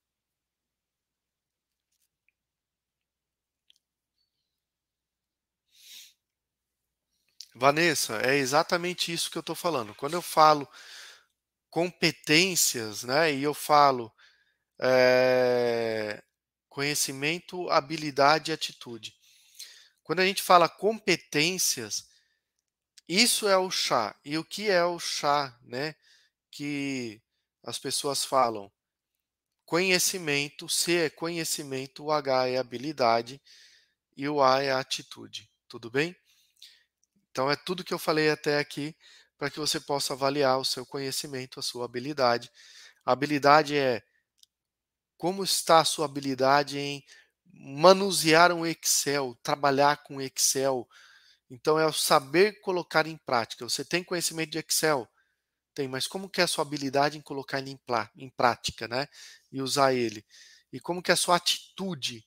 Vanessa, 7.54 8.20
é 8.20 8.36
exatamente 8.36 9.10
isso 9.10 9.30
que 9.30 9.38
eu 9.38 9.40
estou 9.40 9.56
falando. 9.56 9.94
Quando 9.94 10.12
eu 10.12 10.20
falo 10.20 10.68
competências, 11.70 13.02
né, 13.02 13.32
e 13.32 13.42
eu 13.42 13.54
falo 13.54 14.12
é, 14.78 16.22
conhecimento, 16.68 17.70
habilidade 17.70 18.50
e 18.50 18.54
atitude. 18.54 19.14
Quando 20.02 20.20
a 20.20 20.26
gente 20.26 20.42
fala 20.42 20.68
competências, 20.68 22.06
isso 23.08 23.48
é 23.48 23.56
o 23.56 23.70
chá. 23.70 24.14
E 24.22 24.36
o 24.36 24.44
que 24.44 24.68
é 24.68 24.84
o 24.84 24.98
chá, 24.98 25.58
né? 25.62 25.94
Que 26.56 27.20
as 27.62 27.78
pessoas 27.78 28.24
falam. 28.24 28.72
Conhecimento, 29.66 30.70
C 30.70 31.04
é 31.04 31.10
conhecimento, 31.10 32.04
o 32.04 32.10
H 32.10 32.48
é 32.48 32.56
habilidade 32.56 33.38
e 34.16 34.26
o 34.26 34.42
A 34.42 34.62
é 34.62 34.72
atitude. 34.72 35.50
Tudo 35.68 35.90
bem? 35.90 36.16
Então, 37.30 37.50
é 37.50 37.56
tudo 37.56 37.84
que 37.84 37.92
eu 37.92 37.98
falei 37.98 38.30
até 38.30 38.58
aqui 38.58 38.96
para 39.36 39.50
que 39.50 39.58
você 39.58 39.78
possa 39.78 40.14
avaliar 40.14 40.58
o 40.58 40.64
seu 40.64 40.86
conhecimento, 40.86 41.60
a 41.60 41.62
sua 41.62 41.84
habilidade. 41.84 42.50
A 43.04 43.12
habilidade 43.12 43.76
é 43.76 44.02
como 45.18 45.44
está 45.44 45.80
a 45.80 45.84
sua 45.84 46.06
habilidade 46.06 46.78
em 46.78 47.04
manusear 47.52 48.50
um 48.50 48.64
Excel, 48.64 49.38
trabalhar 49.42 50.02
com 50.04 50.22
Excel. 50.22 50.88
Então, 51.50 51.78
é 51.78 51.84
o 51.84 51.92
saber 51.92 52.62
colocar 52.62 53.06
em 53.06 53.18
prática. 53.18 53.68
Você 53.68 53.84
tem 53.84 54.02
conhecimento 54.02 54.52
de 54.52 54.58
Excel? 54.58 55.06
Tem, 55.76 55.86
mas 55.86 56.08
como 56.08 56.28
que 56.28 56.40
é 56.40 56.44
a 56.44 56.48
sua 56.48 56.62
habilidade 56.62 57.16
em 57.16 57.20
colocar 57.20 57.60
ele 57.60 57.78
em, 58.16 58.30
prática, 58.30 58.88
né? 58.88 59.06
E 59.52 59.62
usar 59.62 59.94
ele? 59.94 60.24
E 60.72 60.80
como 60.80 61.00
que 61.00 61.12
é 61.12 61.14
a 61.14 61.16
sua 61.16 61.36
atitude 61.36 62.26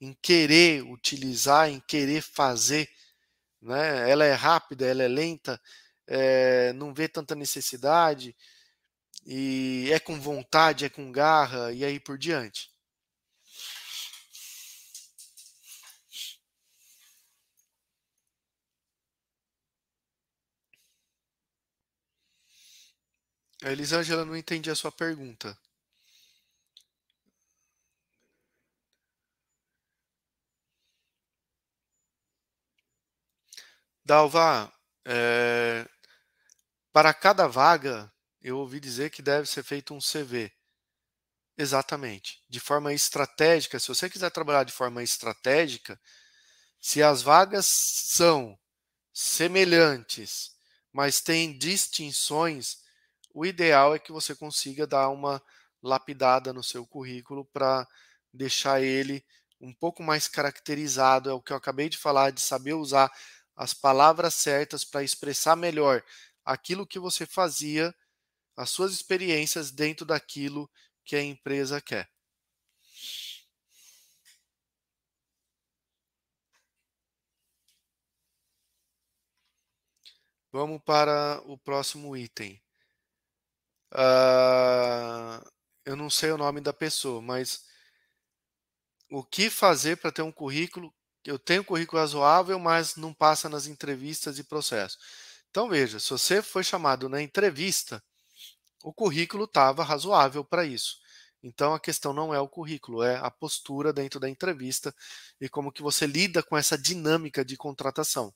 em 0.00 0.12
querer 0.20 0.82
utilizar, 0.82 1.70
em 1.70 1.80
querer 1.80 2.20
fazer 2.20 2.90
né? 3.60 4.10
Ela 4.10 4.24
é 4.24 4.32
rápida, 4.32 4.86
ela 4.86 5.02
é 5.02 5.08
lenta, 5.08 5.60
é, 6.06 6.72
não 6.74 6.94
vê 6.94 7.08
tanta 7.08 7.34
necessidade 7.34 8.34
e 9.26 9.90
é 9.92 9.98
com 9.98 10.20
vontade, 10.20 10.84
é 10.84 10.88
com 10.88 11.12
garra 11.12 11.72
e 11.72 11.84
aí 11.84 12.00
por 12.00 12.18
diante. 12.18 12.70
A 23.62 23.70
Elisângela 23.70 24.24
não 24.24 24.36
entendi 24.36 24.68
a 24.68 24.74
sua 24.74 24.90
pergunta. 24.90 25.56
Dalva, 34.04 34.72
é, 35.06 35.86
para 36.92 37.12
cada 37.14 37.46
vaga, 37.46 38.10
eu 38.42 38.58
ouvi 38.58 38.80
dizer 38.80 39.10
que 39.10 39.22
deve 39.22 39.46
ser 39.48 39.62
feito 39.62 39.94
um 39.94 40.00
CV. 40.00 40.52
Exatamente. 41.58 42.42
De 42.48 42.60
forma 42.60 42.92
estratégica, 42.94 43.78
se 43.80 43.88
você 43.88 44.10
quiser 44.10 44.30
trabalhar 44.30 44.64
de 44.64 44.72
forma 44.72 45.02
estratégica, 45.02 46.00
se 46.80 47.02
as 47.02 47.22
vagas 47.22 47.66
são 47.66 48.58
semelhantes, 49.12 50.52
mas 50.92 51.20
têm 51.20 51.58
distinções, 51.58 52.78
o 53.38 53.46
ideal 53.46 53.94
é 53.94 54.00
que 54.00 54.10
você 54.10 54.34
consiga 54.34 54.84
dar 54.84 55.08
uma 55.10 55.40
lapidada 55.80 56.52
no 56.52 56.60
seu 56.60 56.84
currículo 56.84 57.44
para 57.44 57.86
deixar 58.34 58.82
ele 58.82 59.24
um 59.60 59.72
pouco 59.72 60.02
mais 60.02 60.26
caracterizado. 60.26 61.30
É 61.30 61.32
o 61.32 61.40
que 61.40 61.52
eu 61.52 61.56
acabei 61.56 61.88
de 61.88 61.96
falar, 61.96 62.32
de 62.32 62.40
saber 62.40 62.74
usar 62.74 63.08
as 63.54 63.72
palavras 63.72 64.34
certas 64.34 64.84
para 64.84 65.04
expressar 65.04 65.54
melhor 65.54 66.02
aquilo 66.44 66.84
que 66.86 66.98
você 66.98 67.26
fazia, 67.26 67.94
as 68.56 68.70
suas 68.70 68.92
experiências 68.92 69.70
dentro 69.70 70.04
daquilo 70.04 70.68
que 71.04 71.14
a 71.14 71.22
empresa 71.22 71.80
quer. 71.80 72.10
Vamos 80.50 80.82
para 80.84 81.40
o 81.46 81.56
próximo 81.56 82.16
item. 82.16 82.60
Uh, 83.92 85.44
eu 85.84 85.96
não 85.96 86.10
sei 86.10 86.30
o 86.30 86.38
nome 86.38 86.60
da 86.60 86.72
pessoa, 86.72 87.22
mas 87.22 87.64
o 89.10 89.24
que 89.24 89.48
fazer 89.48 89.96
para 89.96 90.12
ter 90.12 90.22
um 90.22 90.32
currículo 90.32 90.92
eu 91.24 91.38
tenho 91.38 91.60
um 91.60 91.64
currículo 91.64 92.00
razoável, 92.00 92.58
mas 92.58 92.96
não 92.96 93.12
passa 93.12 93.48
nas 93.48 93.66
entrevistas 93.66 94.38
e 94.38 94.44
processos. 94.44 94.98
Então 95.50 95.68
veja, 95.68 96.00
se 96.00 96.10
você 96.10 96.42
foi 96.42 96.64
chamado 96.64 97.08
na 97.08 97.20
entrevista, 97.20 98.02
o 98.82 98.92
currículo 98.92 99.44
estava 99.44 99.84
razoável 99.84 100.44
para 100.44 100.64
isso. 100.64 100.96
Então 101.42 101.74
a 101.74 101.80
questão 101.80 102.12
não 102.12 102.32
é 102.34 102.40
o 102.40 102.48
currículo, 102.48 103.02
é 103.02 103.16
a 103.16 103.30
postura 103.30 103.92
dentro 103.92 104.18
da 104.18 104.28
entrevista 104.28 104.94
e 105.40 105.48
como 105.48 105.72
que 105.72 105.82
você 105.82 106.06
lida 106.06 106.42
com 106.42 106.56
essa 106.56 106.78
dinâmica 106.78 107.44
de 107.44 107.56
contratação. 107.56 108.32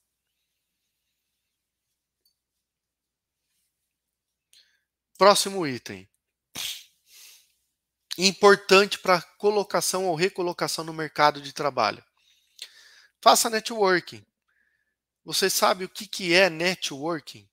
Próximo 5.19 5.67
item. 5.67 6.09
Importante 8.19 8.99
para 8.99 9.23
colocação 9.39 10.07
ou 10.07 10.15
recolocação 10.15 10.85
no 10.85 10.93
mercado 10.93 11.41
de 11.41 11.53
trabalho. 11.53 12.05
Faça 13.21 13.49
networking. 13.49 14.25
Você 15.25 15.49
sabe 15.49 15.85
o 15.85 15.89
que, 15.89 16.07
que 16.07 16.35
é 16.35 16.51
networking? 16.51 17.49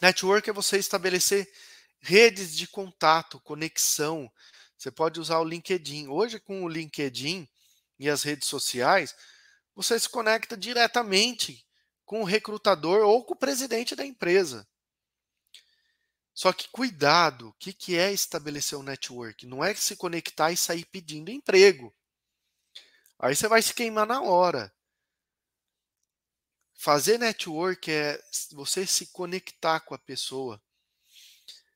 Network 0.00 0.50
é 0.50 0.52
você 0.52 0.78
estabelecer 0.78 1.50
redes 2.00 2.56
de 2.56 2.66
contato, 2.66 3.40
conexão. 3.40 4.30
Você 4.76 4.90
pode 4.90 5.20
usar 5.20 5.38
o 5.38 5.44
LinkedIn. 5.44 6.08
Hoje, 6.08 6.40
com 6.40 6.64
o 6.64 6.68
LinkedIn 6.68 7.48
e 7.98 8.10
as 8.10 8.24
redes 8.24 8.48
sociais, 8.48 9.14
você 9.74 9.98
se 9.98 10.08
conecta 10.08 10.56
diretamente 10.56 11.64
com 12.04 12.20
o 12.20 12.24
recrutador 12.24 13.06
ou 13.06 13.24
com 13.24 13.34
o 13.34 13.38
presidente 13.38 13.94
da 13.94 14.04
empresa. 14.04 14.66
Só 16.34 16.52
que 16.52 16.68
cuidado, 16.68 17.48
o 17.48 17.52
que, 17.54 17.72
que 17.72 17.96
é 17.96 18.12
estabelecer 18.12 18.78
um 18.78 18.82
network? 18.82 19.46
Não 19.46 19.62
é 19.62 19.74
se 19.74 19.96
conectar 19.96 20.50
e 20.50 20.56
sair 20.56 20.84
pedindo 20.86 21.30
emprego. 21.30 21.94
Aí 23.18 23.36
você 23.36 23.46
vai 23.46 23.60
se 23.62 23.74
queimar 23.74 24.06
na 24.06 24.22
hora. 24.22 24.72
Fazer 26.74 27.18
network 27.18 27.90
é 27.90 28.20
você 28.52 28.86
se 28.86 29.06
conectar 29.12 29.80
com 29.80 29.94
a 29.94 29.98
pessoa. 29.98 30.60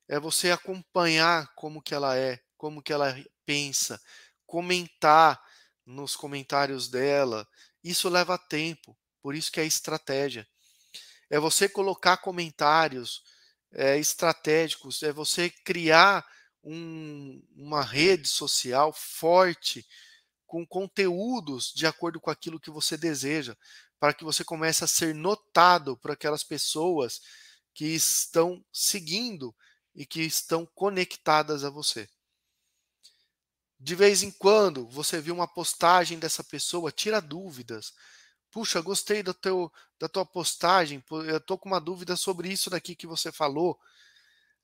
É 0.08 0.18
você 0.18 0.50
acompanhar 0.50 1.54
como 1.54 1.82
que 1.82 1.94
ela 1.94 2.16
é, 2.16 2.42
como 2.56 2.82
que 2.82 2.92
ela 2.92 3.14
pensa, 3.44 4.00
comentar 4.46 5.40
nos 5.84 6.16
comentários 6.16 6.88
dela. 6.88 7.46
Isso 7.84 8.08
leva 8.08 8.36
tempo, 8.36 8.98
por 9.22 9.34
isso 9.34 9.52
que 9.52 9.60
é 9.60 9.64
estratégia. 9.64 10.48
É 11.30 11.38
você 11.38 11.68
colocar 11.68 12.16
comentários 12.16 13.22
é, 13.72 13.98
estratégicos, 13.98 15.02
é 15.02 15.12
você 15.12 15.50
criar 15.50 16.26
um, 16.62 17.42
uma 17.56 17.82
rede 17.82 18.28
social 18.28 18.92
forte 18.92 19.86
com 20.46 20.66
conteúdos 20.66 21.72
de 21.74 21.86
acordo 21.86 22.20
com 22.20 22.30
aquilo 22.30 22.60
que 22.60 22.70
você 22.70 22.96
deseja 22.96 23.56
para 23.98 24.14
que 24.14 24.24
você 24.24 24.44
comece 24.44 24.84
a 24.84 24.86
ser 24.86 25.14
notado 25.14 25.96
por 25.96 26.10
aquelas 26.10 26.44
pessoas 26.44 27.20
que 27.74 27.86
estão 27.86 28.64
seguindo 28.72 29.54
e 29.94 30.06
que 30.06 30.22
estão 30.22 30.66
conectadas 30.74 31.64
a 31.64 31.70
você. 31.70 32.08
De 33.78 33.94
vez 33.94 34.22
em 34.22 34.30
quando 34.30 34.88
você 34.88 35.20
viu 35.20 35.34
uma 35.34 35.48
postagem 35.48 36.18
dessa 36.18 36.42
pessoa, 36.42 36.92
tira 36.92 37.20
dúvidas. 37.20 37.92
Puxa, 38.56 38.80
gostei 38.80 39.22
do 39.22 39.34
teu, 39.34 39.70
da 40.00 40.08
tua 40.08 40.24
postagem, 40.24 41.04
eu 41.28 41.36
estou 41.36 41.58
com 41.58 41.68
uma 41.68 41.78
dúvida 41.78 42.16
sobre 42.16 42.50
isso 42.50 42.70
daqui 42.70 42.96
que 42.96 43.06
você 43.06 43.30
falou. 43.30 43.78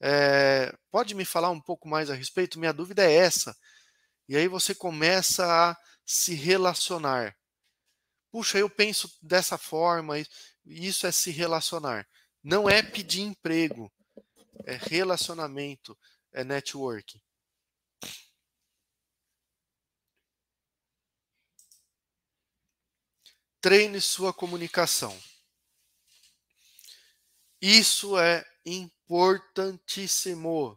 É, 0.01 0.75
pode 0.91 1.15
me 1.15 1.27
falar 1.27 1.51
um 1.51 1.61
pouco 1.61 1.87
mais 1.87 2.09
a 2.09 2.15
respeito? 2.15 2.59
Minha 2.59 2.73
dúvida 2.73 3.05
é 3.05 3.13
essa. 3.13 3.55
E 4.27 4.35
aí 4.35 4.49
você 4.49 4.75
começa 4.75 5.45
a 5.45 5.77
se 6.07 6.33
relacionar. 6.33 7.37
Puxa, 8.31 8.57
eu 8.57 8.71
penso 8.71 9.15
dessa 9.21 9.59
forma, 9.59 10.15
isso 10.65 11.07
é 11.07 11.13
se 11.13 11.31
relacionar. 11.31 12.09
Não 12.43 12.71
é 12.71 12.83
pedir 12.83 13.21
emprego, 13.21 13.93
é 14.65 14.79
relacionamento, 14.81 15.95
é 16.33 16.43
networking. 16.43 17.21
Treine 23.63 23.99
sua 24.01 24.35
comunicação. 24.35 25.17
Isso 27.61 28.19
é 28.19 28.45
importantíssimo. 28.67 30.77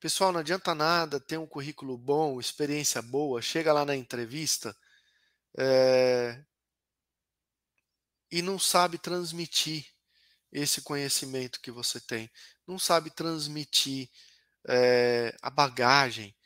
Pessoal, 0.00 0.32
não 0.32 0.40
adianta 0.40 0.74
nada 0.74 1.20
ter 1.20 1.38
um 1.38 1.46
currículo 1.46 1.96
bom, 1.96 2.40
experiência 2.40 3.00
boa, 3.00 3.40
chega 3.40 3.72
lá 3.72 3.84
na 3.84 3.94
entrevista 3.94 4.76
é, 5.56 6.44
e 8.28 8.42
não 8.42 8.58
sabe 8.58 8.98
transmitir 8.98 9.86
esse 10.50 10.82
conhecimento 10.82 11.60
que 11.60 11.70
você 11.70 12.00
tem, 12.00 12.28
não 12.66 12.80
sabe 12.80 13.10
transmitir 13.10 14.10
é, 14.66 15.36
a 15.40 15.50
bagagem, 15.50 16.36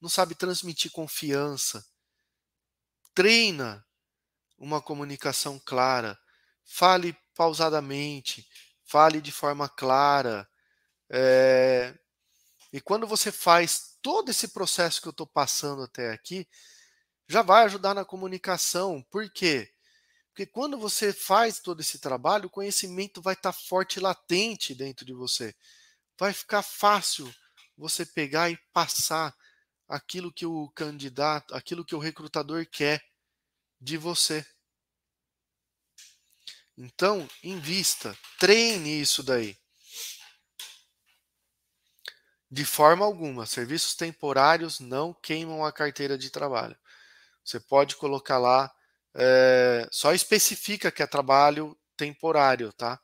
não 0.00 0.08
sabe 0.08 0.36
transmitir 0.36 0.92
confiança. 0.92 1.84
Treina 3.12 3.84
uma 4.64 4.80
comunicação 4.80 5.60
clara, 5.64 6.18
fale 6.64 7.14
pausadamente, 7.34 8.48
fale 8.82 9.20
de 9.20 9.30
forma 9.30 9.68
clara. 9.68 10.48
É, 11.10 11.94
e 12.72 12.80
quando 12.80 13.06
você 13.06 13.30
faz 13.30 13.98
todo 14.00 14.30
esse 14.30 14.48
processo 14.48 15.02
que 15.02 15.06
eu 15.06 15.10
estou 15.10 15.26
passando 15.26 15.82
até 15.82 16.12
aqui, 16.12 16.48
já 17.28 17.42
vai 17.42 17.64
ajudar 17.64 17.94
na 17.94 18.04
comunicação. 18.04 19.02
Por 19.10 19.30
quê? 19.30 19.70
Porque 20.30 20.46
quando 20.46 20.78
você 20.78 21.12
faz 21.12 21.60
todo 21.60 21.80
esse 21.80 21.98
trabalho, 21.98 22.46
o 22.46 22.50
conhecimento 22.50 23.20
vai 23.20 23.34
estar 23.34 23.52
tá 23.52 23.58
forte 23.58 23.98
e 23.98 24.02
latente 24.02 24.74
dentro 24.74 25.04
de 25.04 25.12
você. 25.12 25.54
Vai 26.18 26.32
ficar 26.32 26.62
fácil 26.62 27.32
você 27.76 28.06
pegar 28.06 28.50
e 28.50 28.58
passar 28.72 29.34
aquilo 29.86 30.32
que 30.32 30.46
o 30.46 30.70
candidato, 30.70 31.54
aquilo 31.54 31.84
que 31.84 31.94
o 31.94 31.98
recrutador 31.98 32.66
quer 32.66 33.04
de 33.80 33.96
você. 33.96 34.44
Então, 36.76 37.28
invista, 37.42 38.16
treine 38.38 39.00
isso 39.00 39.22
daí. 39.22 39.56
De 42.50 42.64
forma 42.64 43.04
alguma, 43.04 43.46
serviços 43.46 43.94
temporários 43.94 44.80
não 44.80 45.12
queimam 45.12 45.64
a 45.64 45.72
carteira 45.72 46.16
de 46.18 46.30
trabalho. 46.30 46.76
Você 47.44 47.60
pode 47.60 47.96
colocar 47.96 48.38
lá, 48.38 48.72
é, 49.14 49.88
só 49.90 50.12
especifica 50.12 50.90
que 50.90 51.02
é 51.02 51.06
trabalho 51.06 51.78
temporário, 51.96 52.72
tá? 52.72 53.00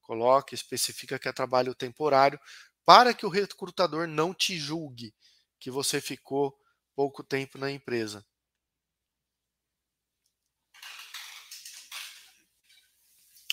Coloque, 0.00 0.54
especifica 0.54 1.18
que 1.18 1.28
é 1.28 1.32
trabalho 1.32 1.74
temporário, 1.74 2.38
para 2.84 3.14
que 3.14 3.26
o 3.26 3.30
recrutador 3.30 4.06
não 4.06 4.34
te 4.34 4.58
julgue 4.58 5.14
que 5.58 5.70
você 5.70 6.00
ficou 6.00 6.54
pouco 6.94 7.24
tempo 7.24 7.58
na 7.58 7.70
empresa. 7.70 8.24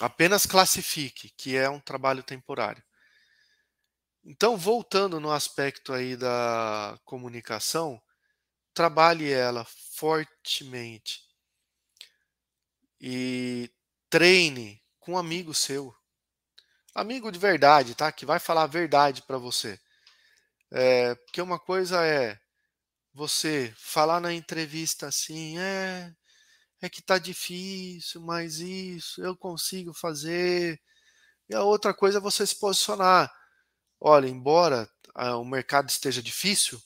Apenas 0.02 0.48
classifique 0.48 1.30
que 1.38 1.56
é 1.56 1.70
um 1.70 1.80
trabalho 1.80 2.24
temporário. 2.24 2.84
Então, 4.24 4.58
voltando 4.58 5.20
no 5.20 5.32
aspecto 5.32 5.94
aí 5.94 6.16
da 6.16 7.00
comunicação, 7.06 8.02
trabalhe 8.74 9.32
ela 9.32 9.64
fortemente 9.66 11.22
e 13.00 13.72
treine 14.10 14.82
com 15.00 15.14
um 15.14 15.18
amigo 15.18 15.54
seu, 15.54 15.96
amigo 16.96 17.32
de 17.32 17.38
verdade, 17.38 17.94
tá? 17.96 18.12
Que 18.12 18.26
vai 18.26 18.40
falar 18.40 18.64
a 18.64 18.68
verdade 18.68 19.22
para 19.22 19.38
você. 19.38 19.80
É, 20.72 21.14
porque 21.14 21.42
uma 21.42 21.60
coisa 21.60 22.04
é 22.06 22.40
você 23.14 23.74
falar 23.78 24.20
na 24.20 24.34
entrevista 24.34 25.08
assim, 25.08 25.60
é, 25.60 26.12
é 26.82 26.90
que 26.90 27.02
tá 27.02 27.18
difícil, 27.18 28.22
mas 28.22 28.60
isso 28.60 29.24
eu 29.24 29.36
consigo 29.38 29.94
fazer. 29.94 30.82
E 31.48 31.54
a 31.56 31.64
outra 31.64 31.94
coisa 31.94 32.18
é 32.18 32.22
você 32.22 32.46
se 32.46 32.56
posicionar. 32.60 33.32
Olha, 34.00 34.28
embora 34.28 34.90
ah, 35.14 35.38
o 35.38 35.46
mercado 35.46 35.90
esteja 35.90 36.22
difícil, 36.22 36.82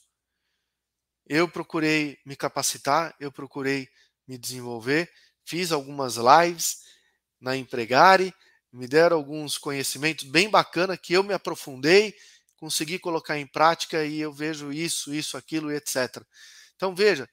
eu 1.26 1.48
procurei 1.48 2.18
me 2.24 2.36
capacitar, 2.36 3.14
eu 3.18 3.32
procurei 3.32 3.88
me 4.28 4.36
desenvolver, 4.36 5.10
fiz 5.44 5.72
algumas 5.72 6.16
lives 6.16 6.82
na 7.40 7.56
Empregare, 7.56 8.34
me 8.72 8.86
deram 8.86 9.16
alguns 9.16 9.56
conhecimentos 9.56 10.24
bem 10.24 10.50
bacana 10.50 10.96
que 10.96 11.14
eu 11.14 11.22
me 11.22 11.32
aprofundei, 11.32 12.14
consegui 12.56 12.98
colocar 12.98 13.38
em 13.38 13.46
prática 13.46 14.04
e 14.04 14.20
eu 14.20 14.32
vejo 14.32 14.72
isso, 14.72 15.14
isso, 15.14 15.36
aquilo 15.36 15.72
etc. 15.72 16.22
Então 16.74 16.94
veja, 16.94 17.28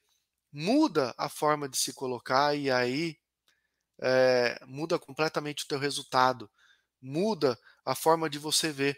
muda 0.54 1.12
a 1.18 1.28
forma 1.28 1.68
de 1.68 1.76
se 1.76 1.92
colocar 1.92 2.54
e 2.54 2.70
aí 2.70 3.18
é, 4.00 4.56
muda 4.66 5.00
completamente 5.00 5.64
o 5.64 5.66
teu 5.66 5.80
resultado, 5.80 6.48
muda 7.02 7.58
a 7.84 7.92
forma 7.96 8.30
de 8.30 8.38
você 8.38 8.70
ver. 8.70 8.96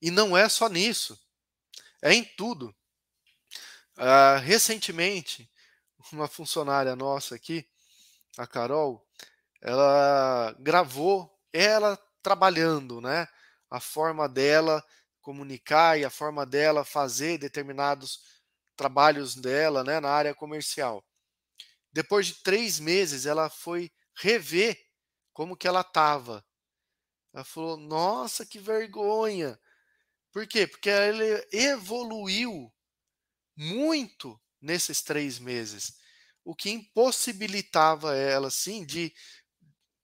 E 0.00 0.10
não 0.10 0.34
é 0.34 0.48
só 0.48 0.70
nisso, 0.70 1.20
é 2.00 2.14
em 2.14 2.24
tudo. 2.24 2.74
Uh, 3.98 4.40
recentemente, 4.42 5.48
uma 6.10 6.26
funcionária 6.26 6.96
nossa 6.96 7.34
aqui, 7.34 7.68
a 8.38 8.46
Carol, 8.46 9.06
ela 9.60 10.56
gravou 10.58 11.30
ela 11.52 11.98
trabalhando, 12.22 12.98
né? 13.02 13.28
A 13.70 13.78
forma 13.78 14.26
dela 14.26 14.82
comunicar 15.20 15.98
e 15.98 16.04
a 16.04 16.10
forma 16.10 16.46
dela 16.46 16.82
fazer 16.82 17.36
determinados 17.36 18.22
trabalhos 18.76 19.34
dela, 19.34 19.84
né, 19.84 20.00
na 20.00 20.10
área 20.10 20.34
comercial. 20.34 21.04
Depois 21.92 22.26
de 22.26 22.42
três 22.42 22.80
meses, 22.80 23.26
ela 23.26 23.50
foi 23.50 23.90
rever 24.16 24.78
como 25.32 25.56
que 25.56 25.68
ela 25.68 25.82
estava. 25.82 26.44
Ela 27.34 27.44
falou: 27.44 27.76
Nossa, 27.76 28.46
que 28.46 28.58
vergonha. 28.58 29.58
Por 30.32 30.46
quê? 30.46 30.66
Porque 30.66 30.88
ele 30.90 31.46
evoluiu 31.52 32.72
muito 33.56 34.40
nesses 34.60 35.02
três 35.02 35.38
meses, 35.38 35.94
o 36.44 36.54
que 36.54 36.70
impossibilitava 36.70 38.16
ela, 38.16 38.50
sim, 38.50 38.84
de. 38.84 39.12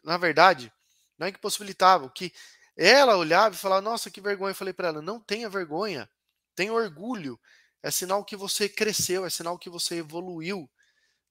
Na 0.04 0.16
verdade, 0.16 0.72
não 1.18 1.26
é 1.26 1.32
que 1.32 1.38
possibilitava, 1.38 2.04
o 2.06 2.10
que 2.10 2.32
ela 2.76 3.16
olhava 3.16 3.54
e 3.54 3.58
falava: 3.58 3.82
Nossa, 3.82 4.10
que 4.10 4.20
vergonha. 4.20 4.52
Eu 4.52 4.56
falei 4.56 4.72
para 4.74 4.88
ela: 4.88 5.02
Não 5.02 5.20
tenha 5.20 5.48
vergonha, 5.48 6.08
tenha 6.54 6.72
orgulho. 6.72 7.38
É 7.82 7.90
sinal 7.90 8.24
que 8.24 8.36
você 8.36 8.68
cresceu, 8.68 9.24
é 9.24 9.30
sinal 9.30 9.58
que 9.58 9.70
você 9.70 9.96
evoluiu 9.96 10.68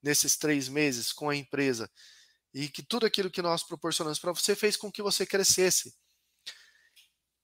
nesses 0.01 0.37
três 0.37 0.69
meses 0.69 1.11
com 1.11 1.29
a 1.29 1.35
empresa. 1.35 1.91
E 2.53 2.69
que 2.69 2.81
tudo 2.81 3.05
aquilo 3.05 3.29
que 3.29 3.41
nós 3.41 3.63
proporcionamos 3.63 4.19
para 4.19 4.31
você 4.31 4.55
fez 4.55 4.77
com 4.77 4.91
que 4.91 5.01
você 5.01 5.25
crescesse. 5.25 5.93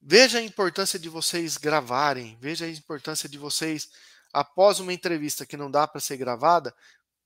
Veja 0.01 0.39
a 0.39 0.41
importância 0.41 0.97
de 0.97 1.09
vocês 1.09 1.57
gravarem, 1.57 2.37
veja 2.39 2.65
a 2.65 2.69
importância 2.69 3.27
de 3.27 3.37
vocês, 3.37 3.89
após 4.31 4.79
uma 4.79 4.93
entrevista 4.93 5.45
que 5.45 5.57
não 5.57 5.69
dá 5.69 5.87
para 5.87 6.01
ser 6.01 6.17
gravada, 6.17 6.75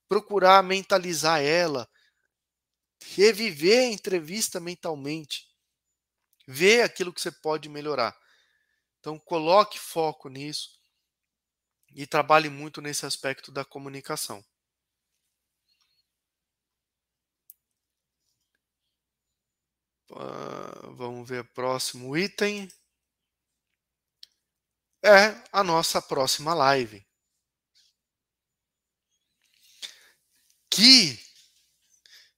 procurar 0.08 0.64
mentalizar 0.64 1.42
ela, 1.42 1.90
reviver 3.16 3.80
a 3.80 3.92
entrevista 3.92 4.60
mentalmente, 4.60 5.48
ver 6.48 6.82
aquilo 6.82 7.14
que 7.14 7.22
você 7.22 7.32
pode 7.32 7.70
melhorar. 7.70 8.16
Então, 9.00 9.18
coloque 9.20 9.80
foco 9.80 10.30
nisso 10.30 10.77
e 11.98 12.06
trabalhe 12.06 12.48
muito 12.48 12.80
nesse 12.80 13.08
aspecto 13.08 13.52
da 13.52 13.66
comunicação. 13.66 14.46
Uh, 20.12 20.94
vamos 20.94 21.28
ver 21.28 21.44
próximo 21.54 22.16
item. 22.16 22.72
É 25.04 25.42
a 25.52 25.64
nossa 25.64 26.00
próxima 26.00 26.54
live. 26.54 27.04
Que, 30.70 31.18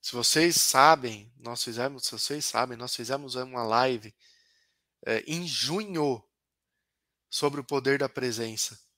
se 0.01 0.13
vocês 0.13 0.55
sabem, 0.55 1.29
nós 1.35 1.61
fizemos, 1.61 2.05
se 2.05 2.11
vocês 2.11 2.45
sabem, 2.45 2.77
nós 2.77 2.95
fizemos 2.95 3.35
uma 3.35 3.63
live 3.63 4.15
é, 5.05 5.19
em 5.27 5.45
junho 5.45 6.23
sobre 7.29 7.59
o 7.59 7.65
poder 7.65 7.99
da 7.99 8.07
presença. 8.07 8.88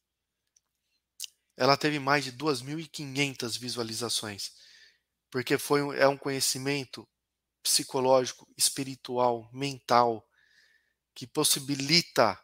Ela 1.57 1.77
teve 1.77 1.99
mais 1.99 2.23
de 2.23 2.31
2.500 2.31 3.59
visualizações, 3.59 4.51
porque 5.29 5.57
foi 5.57 5.81
um, 5.81 5.93
é 5.93 6.07
um 6.07 6.17
conhecimento 6.17 7.07
psicológico, 7.61 8.47
espiritual, 8.57 9.49
mental, 9.53 10.27
que 11.13 11.27
possibilita 11.27 12.39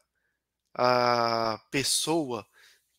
a 0.74 1.60
pessoa 1.72 2.48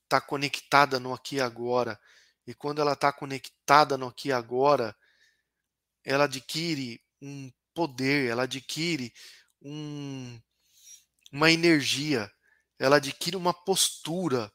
estar 0.04 0.20
tá 0.20 0.26
conectada 0.26 0.98
no 0.98 1.12
aqui 1.12 1.36
e 1.36 1.40
agora. 1.40 2.00
E 2.46 2.54
quando 2.54 2.80
ela 2.80 2.94
está 2.94 3.12
conectada 3.12 3.96
no 3.96 4.08
aqui 4.08 4.28
e 4.28 4.32
agora, 4.32 4.96
ela 6.04 6.24
adquire 6.24 7.00
um 7.20 7.52
poder, 7.74 8.30
ela 8.30 8.44
adquire 8.44 9.12
um, 9.62 10.40
uma 11.30 11.50
energia, 11.52 12.32
ela 12.78 12.96
adquire 12.96 13.36
uma 13.36 13.52
postura 13.52 14.52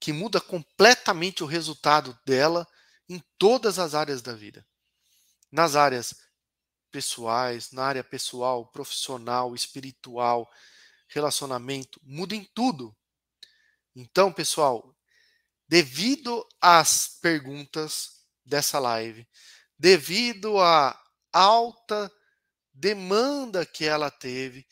que 0.00 0.12
muda 0.12 0.40
completamente 0.40 1.44
o 1.44 1.46
resultado 1.46 2.18
dela 2.24 2.66
em 3.08 3.22
todas 3.38 3.78
as 3.78 3.94
áreas 3.94 4.22
da 4.22 4.32
vida. 4.32 4.66
Nas 5.52 5.76
áreas 5.76 6.14
pessoais, 6.90 7.70
na 7.70 7.84
área 7.84 8.02
pessoal, 8.02 8.66
profissional, 8.66 9.54
espiritual, 9.54 10.50
relacionamento, 11.08 12.00
muda 12.02 12.34
em 12.34 12.44
tudo. 12.54 12.96
Então, 13.94 14.32
pessoal, 14.32 14.96
devido 15.68 16.46
às 16.60 17.18
perguntas 17.20 18.24
dessa 18.44 18.78
live, 18.78 19.28
devido 19.78 20.58
à 20.58 20.98
alta 21.32 22.10
demanda 22.72 23.66
que 23.66 23.84
ela 23.84 24.10
teve, 24.10 24.66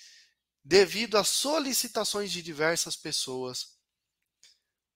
devido 0.64 1.16
às 1.16 1.28
solicitações 1.28 2.32
de 2.32 2.42
diversas 2.42 2.96
pessoas, 2.96 3.77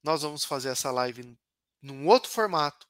nós 0.02 0.22
vamos 0.22 0.44
fazer 0.44 0.70
essa 0.70 0.90
live 0.90 1.38
num 1.80 2.06
outro 2.06 2.30
formato, 2.30 2.86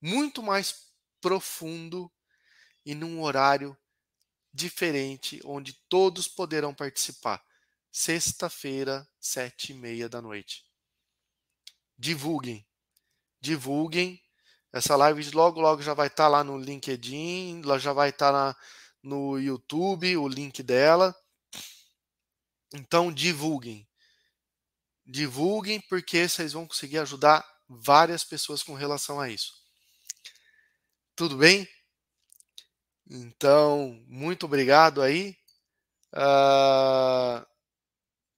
muito 0.00 0.42
mais 0.42 0.90
profundo 1.20 2.10
e 2.84 2.94
num 2.94 3.22
horário 3.22 3.76
diferente, 4.52 5.40
onde 5.44 5.74
todos 5.88 6.26
poderão 6.26 6.74
participar. 6.74 7.42
Sexta-feira, 7.92 9.08
sete 9.20 9.72
e 9.72 9.74
meia 9.74 10.08
da 10.08 10.22
noite. 10.22 10.64
Divulguem, 11.98 12.66
divulguem. 13.40 14.22
Essa 14.72 14.94
live 14.96 15.30
logo, 15.32 15.60
logo 15.60 15.82
já 15.82 15.94
vai 15.94 16.06
estar 16.06 16.24
tá 16.24 16.28
lá 16.28 16.44
no 16.44 16.56
LinkedIn, 16.56 17.62
já 17.78 17.92
vai 17.92 18.10
estar 18.10 18.32
tá 18.32 18.60
no 19.02 19.38
YouTube, 19.38 20.16
o 20.16 20.28
link 20.28 20.62
dela. 20.62 21.14
Então, 22.72 23.12
divulguem. 23.12 23.89
Divulguem, 25.10 25.80
porque 25.88 26.28
vocês 26.28 26.52
vão 26.52 26.66
conseguir 26.66 26.98
ajudar 26.98 27.44
várias 27.68 28.22
pessoas 28.22 28.62
com 28.62 28.74
relação 28.74 29.20
a 29.20 29.28
isso. 29.28 29.52
Tudo 31.16 31.36
bem? 31.36 31.68
Então, 33.08 34.00
muito 34.06 34.46
obrigado 34.46 35.02
aí 35.02 35.36
uh, 36.14 37.44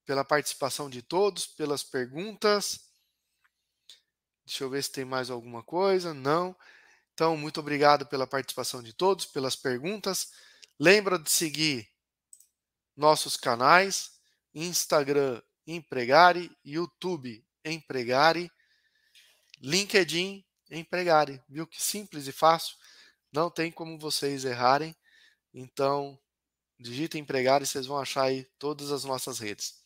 pela 0.06 0.24
participação 0.24 0.88
de 0.88 1.02
todos, 1.02 1.46
pelas 1.46 1.84
perguntas. 1.84 2.80
Deixa 4.46 4.64
eu 4.64 4.70
ver 4.70 4.82
se 4.82 4.92
tem 4.92 5.04
mais 5.04 5.30
alguma 5.30 5.62
coisa. 5.62 6.14
Não. 6.14 6.56
Então, 7.12 7.36
muito 7.36 7.60
obrigado 7.60 8.06
pela 8.06 8.26
participação 8.26 8.82
de 8.82 8.94
todos, 8.94 9.26
pelas 9.26 9.54
perguntas. 9.54 10.32
Lembra 10.80 11.18
de 11.18 11.30
seguir 11.30 11.86
nossos 12.96 13.36
canais: 13.36 14.12
Instagram 14.54 15.40
Empregare, 15.66 16.50
YouTube 16.64 17.44
Empregare, 17.64 18.50
LinkedIn 19.60 20.44
Empregare. 20.70 21.42
Viu 21.48 21.66
que 21.66 21.80
simples 21.80 22.26
e 22.26 22.32
fácil? 22.32 22.76
Não 23.32 23.50
tem 23.50 23.70
como 23.70 23.98
vocês 23.98 24.44
errarem. 24.44 24.94
Então, 25.54 26.18
digitem 26.78 27.20
empregar 27.20 27.62
e 27.62 27.66
vocês 27.66 27.86
vão 27.86 27.98
achar 27.98 28.24
aí 28.24 28.44
todas 28.58 28.90
as 28.90 29.04
nossas 29.04 29.38
redes. 29.38 29.80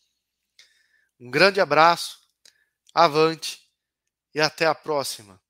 Um 1.19 1.31
grande 1.31 1.61
abraço, 1.61 2.21
avante 2.95 3.61
e 4.35 4.41
até 4.41 4.67
a 4.67 4.75
próxima. 4.75 5.41